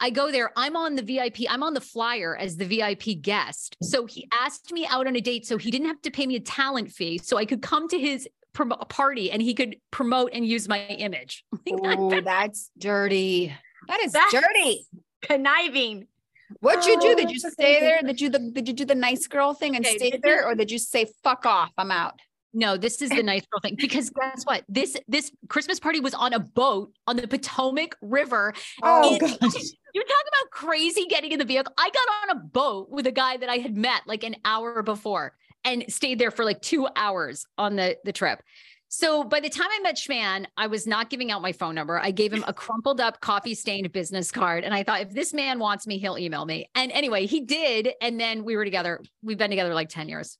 [0.00, 0.50] I go there.
[0.56, 1.48] I'm on the VIP.
[1.48, 3.76] I'm on the flyer as the VIP guest.
[3.82, 6.36] So he asked me out on a date, so he didn't have to pay me
[6.36, 10.30] a talent fee, so I could come to his prom- party and he could promote
[10.32, 11.44] and use my image.
[11.70, 13.54] Oh, that's dirty.
[13.88, 14.86] That is That's- dirty.
[15.22, 16.06] Conniving.
[16.60, 17.16] What'd you do?
[17.16, 18.02] Did oh, you stay there?
[18.02, 20.54] Did you the, did you do the nice girl thing and Okay, stay there, or
[20.54, 21.72] did you say "fuck off"?
[21.78, 22.20] I'm out.
[22.54, 24.64] No, this is the nice girl thing because guess what?
[24.68, 28.54] This this Christmas party was on a boat on the Potomac River.
[28.82, 29.38] Oh, gosh.
[29.94, 31.72] You talk about crazy getting in the vehicle.
[31.78, 34.82] I got on a boat with a guy that I had met like an hour
[34.82, 38.42] before and stayed there for like two hours on the the trip.
[38.88, 41.98] So by the time I met Schman, I was not giving out my phone number.
[41.98, 44.62] I gave him a crumpled up coffee stained business card.
[44.62, 46.68] And I thought, if this man wants me, he'll email me.
[46.74, 47.90] And anyway, he did.
[48.00, 49.00] And then we were together.
[49.22, 50.38] We've been together like 10 years.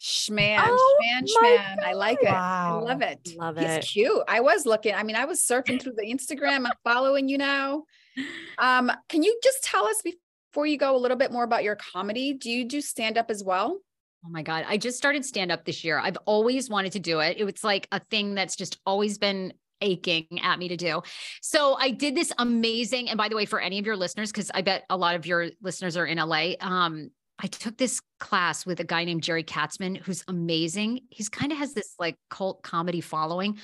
[0.00, 1.84] Schman, Oh schman, my schman.
[1.84, 2.28] I like it.
[2.28, 2.80] Wow.
[2.80, 3.28] I love it.
[3.36, 3.82] Love He's it.
[3.82, 4.22] cute.
[4.26, 4.94] I was looking.
[4.94, 6.66] I mean, I was surfing through the Instagram.
[6.66, 7.84] I'm following you now.
[8.58, 11.76] Um, can you just tell us before you go a little bit more about your
[11.76, 12.34] comedy?
[12.34, 13.78] Do you do stand up as well?
[14.26, 14.66] Oh my God.
[14.68, 15.98] I just started stand up this year.
[15.98, 17.36] I've always wanted to do it.
[17.38, 21.02] It was like a thing that's just always been aching at me to do.
[21.40, 23.08] So I did this amazing.
[23.08, 25.24] And by the way, for any of your listeners, because I bet a lot of
[25.24, 27.10] your listeners are in LA, um,
[27.42, 31.00] I took this class with a guy named Jerry Katzman, who's amazing.
[31.10, 33.58] He's kind of has this like cult comedy following.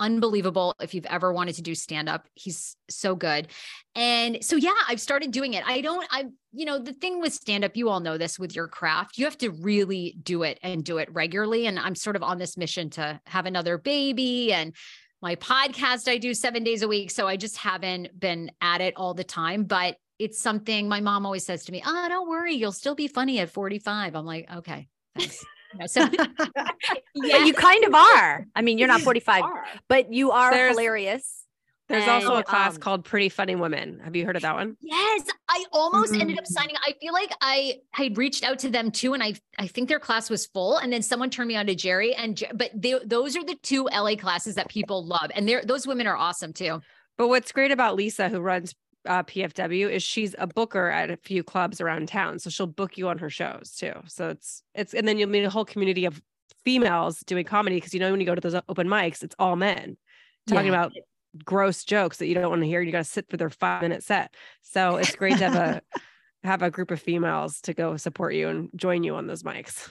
[0.00, 0.74] Unbelievable.
[0.80, 3.48] If you've ever wanted to do stand up, he's so good.
[3.94, 5.64] And so, yeah, I've started doing it.
[5.66, 8.54] I don't, I, you know, the thing with stand up, you all know this with
[8.54, 11.66] your craft, you have to really do it and do it regularly.
[11.66, 14.74] And I'm sort of on this mission to have another baby and
[15.22, 17.12] my podcast I do seven days a week.
[17.12, 21.26] So I just haven't been at it all the time, but it's something my mom
[21.26, 24.14] always says to me, Oh, don't worry, you'll still be funny at 45.
[24.16, 25.44] I'm like, okay, thanks.
[25.72, 26.06] You know, so
[27.14, 28.46] But you kind of are.
[28.54, 29.64] I mean, you're not 45, Are.
[29.88, 31.38] but you are There's- hilarious.
[31.88, 34.00] There's also a class um, called Pretty Funny Women.
[34.02, 34.78] Have you heard of that one?
[34.80, 36.38] Yes, I almost ended Mm.
[36.38, 36.76] up signing.
[36.86, 39.98] I feel like I had reached out to them too, and I I think their
[40.00, 43.36] class was full, and then someone turned me on to Jerry and but they, those
[43.36, 46.80] are the two LA classes that people love, and they're those women are awesome too.
[47.18, 48.74] But what's great about Lisa, who runs
[49.06, 52.38] uh, PFW, is she's a booker at a few clubs around town.
[52.38, 53.94] So she'll book you on her shows too.
[54.06, 56.20] So it's it's and then you'll meet a whole community of
[56.64, 59.56] females doing comedy because you know when you go to those open mics, it's all
[59.56, 59.96] men
[60.46, 60.72] talking Yeah.
[60.72, 60.92] about
[61.44, 62.80] gross jokes that you don't want to hear.
[62.82, 64.34] You got to sit for their five minute set.
[64.62, 65.82] So it's great to have a
[66.44, 69.88] have a group of females to go support you and join you on those mics.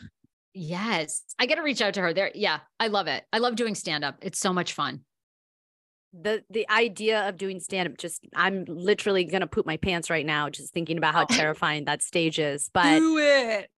[0.53, 2.13] Yes, I got to reach out to her.
[2.13, 3.23] There, yeah, I love it.
[3.31, 4.17] I love doing stand up.
[4.21, 5.01] It's so much fun.
[6.13, 10.25] The the idea of doing stand up just I'm literally gonna poop my pants right
[10.25, 12.69] now just thinking about how terrifying that stage is.
[12.73, 13.69] But Do it.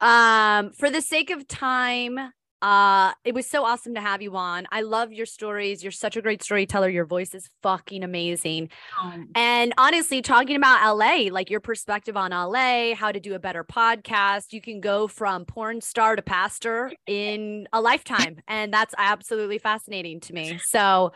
[0.00, 2.18] um for the sake of time
[2.62, 4.66] uh it was so awesome to have you on.
[4.72, 5.82] I love your stories.
[5.82, 6.88] You're such a great storyteller.
[6.88, 8.70] Your voice is fucking amazing.
[9.02, 13.38] Um, and honestly talking about la like your perspective on la how to do a
[13.38, 14.54] better podcast.
[14.54, 20.20] You can go from porn star to pastor in a lifetime and that's absolutely fascinating
[20.20, 20.58] to me.
[20.64, 21.12] So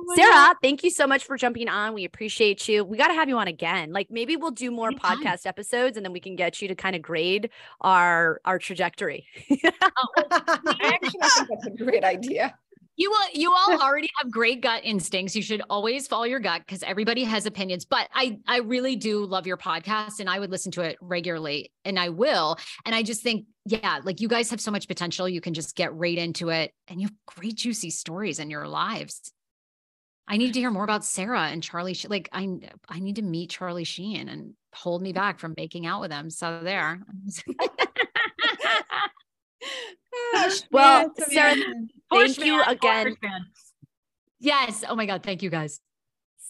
[0.00, 1.94] Oh Sarah, thank you so much for jumping on.
[1.94, 2.84] We appreciate you.
[2.84, 3.92] We got to have you on again.
[3.92, 5.18] Like maybe we'll do more Anytime.
[5.18, 9.26] podcast episodes and then we can get you to kind of grade our our trajectory.
[9.50, 12.54] Uh, I actually think that's a great idea.
[12.96, 15.36] You will, you all already have great gut instincts.
[15.36, 17.84] You should always follow your gut because everybody has opinions.
[17.84, 21.70] But I I really do love your podcast and I would listen to it regularly
[21.84, 22.58] and I will.
[22.84, 25.28] And I just think, yeah, like you guys have so much potential.
[25.28, 28.66] You can just get right into it and you have great juicy stories in your
[28.66, 29.32] lives.
[30.30, 31.94] I need to hear more about Sarah and Charlie.
[31.94, 32.48] She- Like I
[32.88, 36.30] I need to meet Charlie Sheen and hold me back from making out with him.
[36.30, 37.00] So there.
[40.70, 41.54] Well, Sarah.
[42.10, 43.16] Thank you again.
[44.40, 44.84] Yes.
[44.88, 45.22] Oh my God.
[45.22, 45.80] Thank you guys.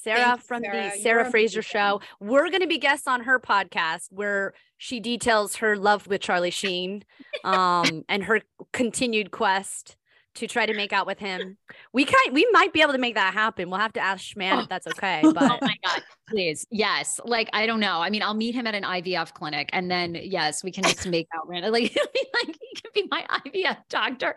[0.02, 0.76] Sarah Thanks, from Sarah.
[0.76, 2.00] the You're Sarah Fraser show.
[2.20, 6.50] We're going to be guests on her podcast where she details her love with Charlie
[6.50, 7.04] Sheen
[7.44, 8.40] um, and her
[8.72, 9.96] continued quest
[10.38, 11.56] to try to make out with him.
[11.92, 13.70] We kind we might be able to make that happen.
[13.70, 15.20] We'll have to ask Schman if that's okay.
[15.24, 16.02] oh But my God.
[16.28, 16.66] Please.
[16.70, 17.20] Yes.
[17.24, 18.00] Like, I don't know.
[18.00, 21.06] I mean, I'll meet him at an IVF clinic and then, yes, we can just
[21.06, 21.72] make out random.
[21.72, 21.96] Like,
[22.34, 24.34] like, he could be my IVF doctor.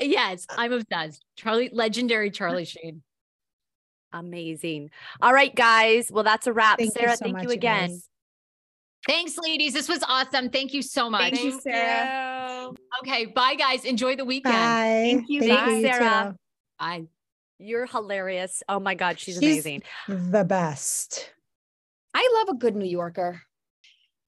[0.00, 0.46] Yes.
[0.56, 1.24] I'm obsessed.
[1.36, 3.02] Charlie, legendary Charlie Sheen.
[4.12, 4.90] amazing.
[5.20, 6.10] All right, guys.
[6.10, 6.78] Well, that's a wrap.
[6.78, 7.90] Thank you Sarah, so thank much, you you again.
[7.90, 8.08] guys.
[9.06, 9.72] Thanks, ladies.
[9.72, 10.50] This was awesome.
[10.50, 11.32] Thank you so much.
[11.34, 12.70] Thank you, Sarah.
[13.02, 13.26] Okay.
[13.26, 13.84] Bye, guys.
[13.84, 14.54] Enjoy the weekend.
[14.54, 15.02] Bye.
[15.04, 15.40] Thank you.
[15.42, 16.30] Thank Bye, you, Sarah.
[16.32, 16.36] too.
[16.78, 17.02] Bye.
[17.58, 18.62] You're hilarious.
[18.68, 19.82] Oh my God, she's, She's- amazing.
[20.08, 21.30] The best.
[22.14, 23.42] I love a good New Yorker.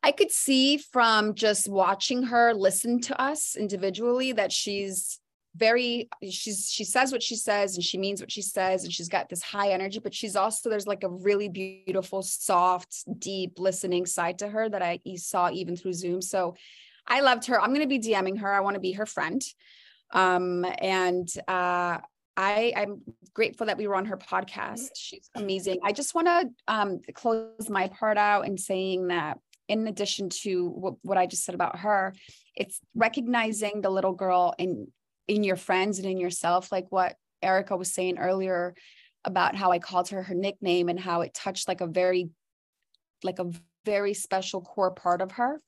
[0.02, 5.18] I could see from just watching her listen to us individually that she's
[5.58, 9.08] very she's she says what she says and she means what she says and she's
[9.08, 14.06] got this high energy but she's also there's like a really beautiful soft deep listening
[14.06, 16.54] side to her that i saw even through Zoom so
[17.10, 19.42] I loved her I'm going to be DMing her I want to be her friend
[20.12, 21.98] um and uh
[22.40, 23.02] I, I'm
[23.34, 24.90] grateful that we were on her podcast.
[24.94, 25.80] She's amazing.
[25.82, 30.68] I just want to um, close my part out in saying that, in addition to
[30.68, 32.14] what, what I just said about her,
[32.54, 34.86] it's recognizing the little girl in
[35.28, 38.74] in your friends and in yourself, like what Erica was saying earlier
[39.24, 42.30] about how I called her her nickname and how it touched like a very,
[43.22, 43.50] like a
[43.84, 45.60] very special core part of her.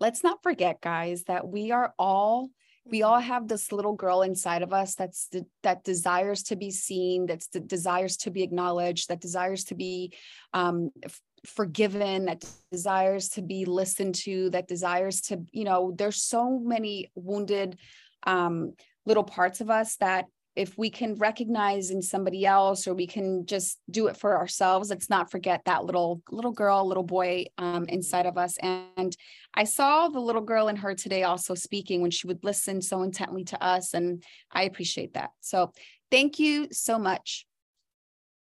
[0.00, 2.50] Let's not forget, guys, that we are all
[2.84, 6.70] we all have this little girl inside of us that's the, that desires to be
[6.70, 10.12] seen that's the desires to be acknowledged that desires to be
[10.52, 16.22] um, f- forgiven that desires to be listened to that desires to you know there's
[16.22, 17.78] so many wounded
[18.24, 18.72] um,
[19.06, 23.46] little parts of us that if we can recognize in somebody else or we can
[23.46, 27.84] just do it for ourselves let's not forget that little little girl little boy um,
[27.84, 29.16] inside of us and
[29.54, 33.02] I saw the little girl in her today also speaking when she would listen so
[33.02, 33.94] intently to us.
[33.94, 35.30] And I appreciate that.
[35.40, 35.72] So
[36.10, 37.46] thank you so much.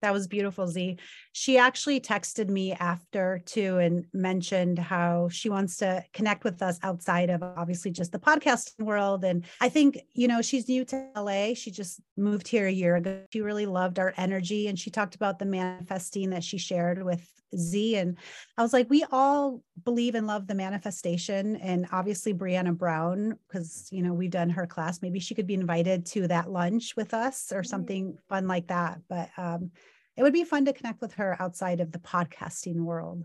[0.00, 0.98] That was beautiful, Z.
[1.32, 6.78] She actually texted me after too and mentioned how she wants to connect with us
[6.82, 9.24] outside of obviously just the podcasting world.
[9.24, 11.54] And I think, you know, she's new to LA.
[11.54, 13.22] She just moved here a year ago.
[13.32, 17.28] She really loved our energy and she talked about the manifesting that she shared with
[17.56, 17.96] Z.
[17.96, 18.18] And
[18.56, 21.56] I was like, we all believe and love the manifestation.
[21.56, 25.54] And obviously, Brianna Brown, because, you know, we've done her class, maybe she could be
[25.54, 29.00] invited to that lunch with us or something fun like that.
[29.08, 29.70] But um,
[30.16, 33.24] it would be fun to connect with her outside of the podcasting world.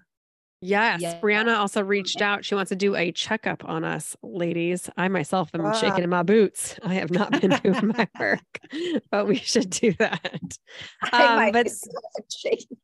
[0.66, 1.02] Yes.
[1.02, 1.20] Yeah.
[1.20, 2.46] Brianna also reached out.
[2.46, 4.90] She wants to do a checkup on us, ladies.
[4.96, 5.74] I myself am Ah.
[5.74, 6.80] shaking in my boots.
[6.82, 8.60] I have not been doing my work,
[9.12, 10.58] but we should do that.
[11.12, 11.72] I Um, might but be
[12.32, 12.78] shaking.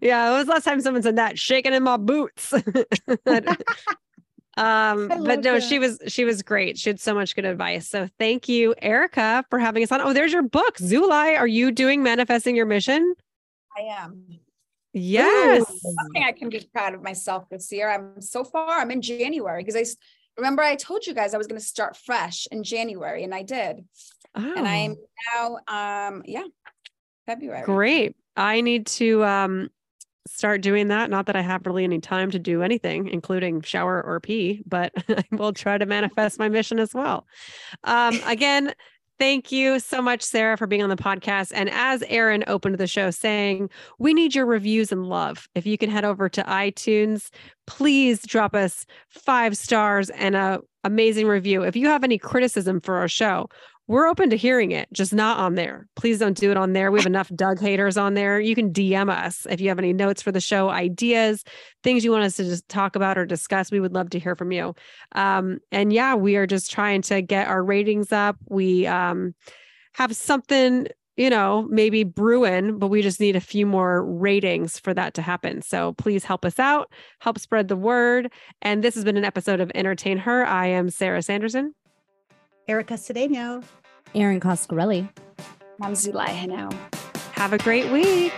[0.00, 1.38] Yeah, it was last time someone said that?
[1.38, 2.52] Shaking in my boots.
[4.56, 6.78] um but no she was she was great.
[6.78, 7.88] She had so much good advice.
[7.88, 10.00] So thank you erica for having us on.
[10.00, 11.38] Oh there's your book Zulay.
[11.38, 13.14] Are you doing manifesting your mission?
[13.76, 14.24] I am.
[14.92, 15.64] yes.
[15.66, 17.90] Something I can be proud of myself this year.
[17.90, 19.84] I'm so far, I'm in January because i
[20.36, 23.42] remember I told you guys I was going to start fresh in January and I
[23.42, 23.84] did.
[24.34, 24.96] And I'm
[25.34, 26.44] Oh, now, um, yeah,
[27.26, 27.64] February.
[27.64, 29.68] great i need to um
[30.26, 34.02] start doing that not that i have really any time to do anything including shower
[34.02, 37.26] or pee but i will try to manifest my mission as well
[37.84, 38.72] um again
[39.20, 41.52] Thank you so much, Sarah, for being on the podcast.
[41.54, 43.68] And as Erin opened the show saying,
[43.98, 45.46] we need your reviews and love.
[45.54, 47.28] If you can head over to iTunes,
[47.66, 51.62] please drop us five stars and a amazing review.
[51.62, 53.50] If you have any criticism for our show,
[53.90, 55.88] we're open to hearing it, just not on there.
[55.96, 56.92] Please don't do it on there.
[56.92, 58.38] We have enough Doug haters on there.
[58.38, 61.42] You can DM us if you have any notes for the show, ideas,
[61.82, 63.72] things you want us to just talk about or discuss.
[63.72, 64.76] We would love to hear from you.
[65.16, 68.36] Um, and yeah, we are just trying to get our ratings up.
[68.48, 69.34] We um,
[69.94, 70.86] have something
[71.16, 75.20] you know, maybe brewing, but we just need a few more ratings for that to
[75.20, 75.62] happen.
[75.62, 78.32] So please help us out, help spread the word.
[78.62, 80.46] And this has been an episode of Entertain Her.
[80.46, 81.74] I am Sarah Sanderson.
[82.68, 83.64] Erica Cedeno.
[84.14, 85.08] Erin Coscarelli.
[85.80, 86.72] Mamzulai Henao.
[87.32, 88.32] Have a great week.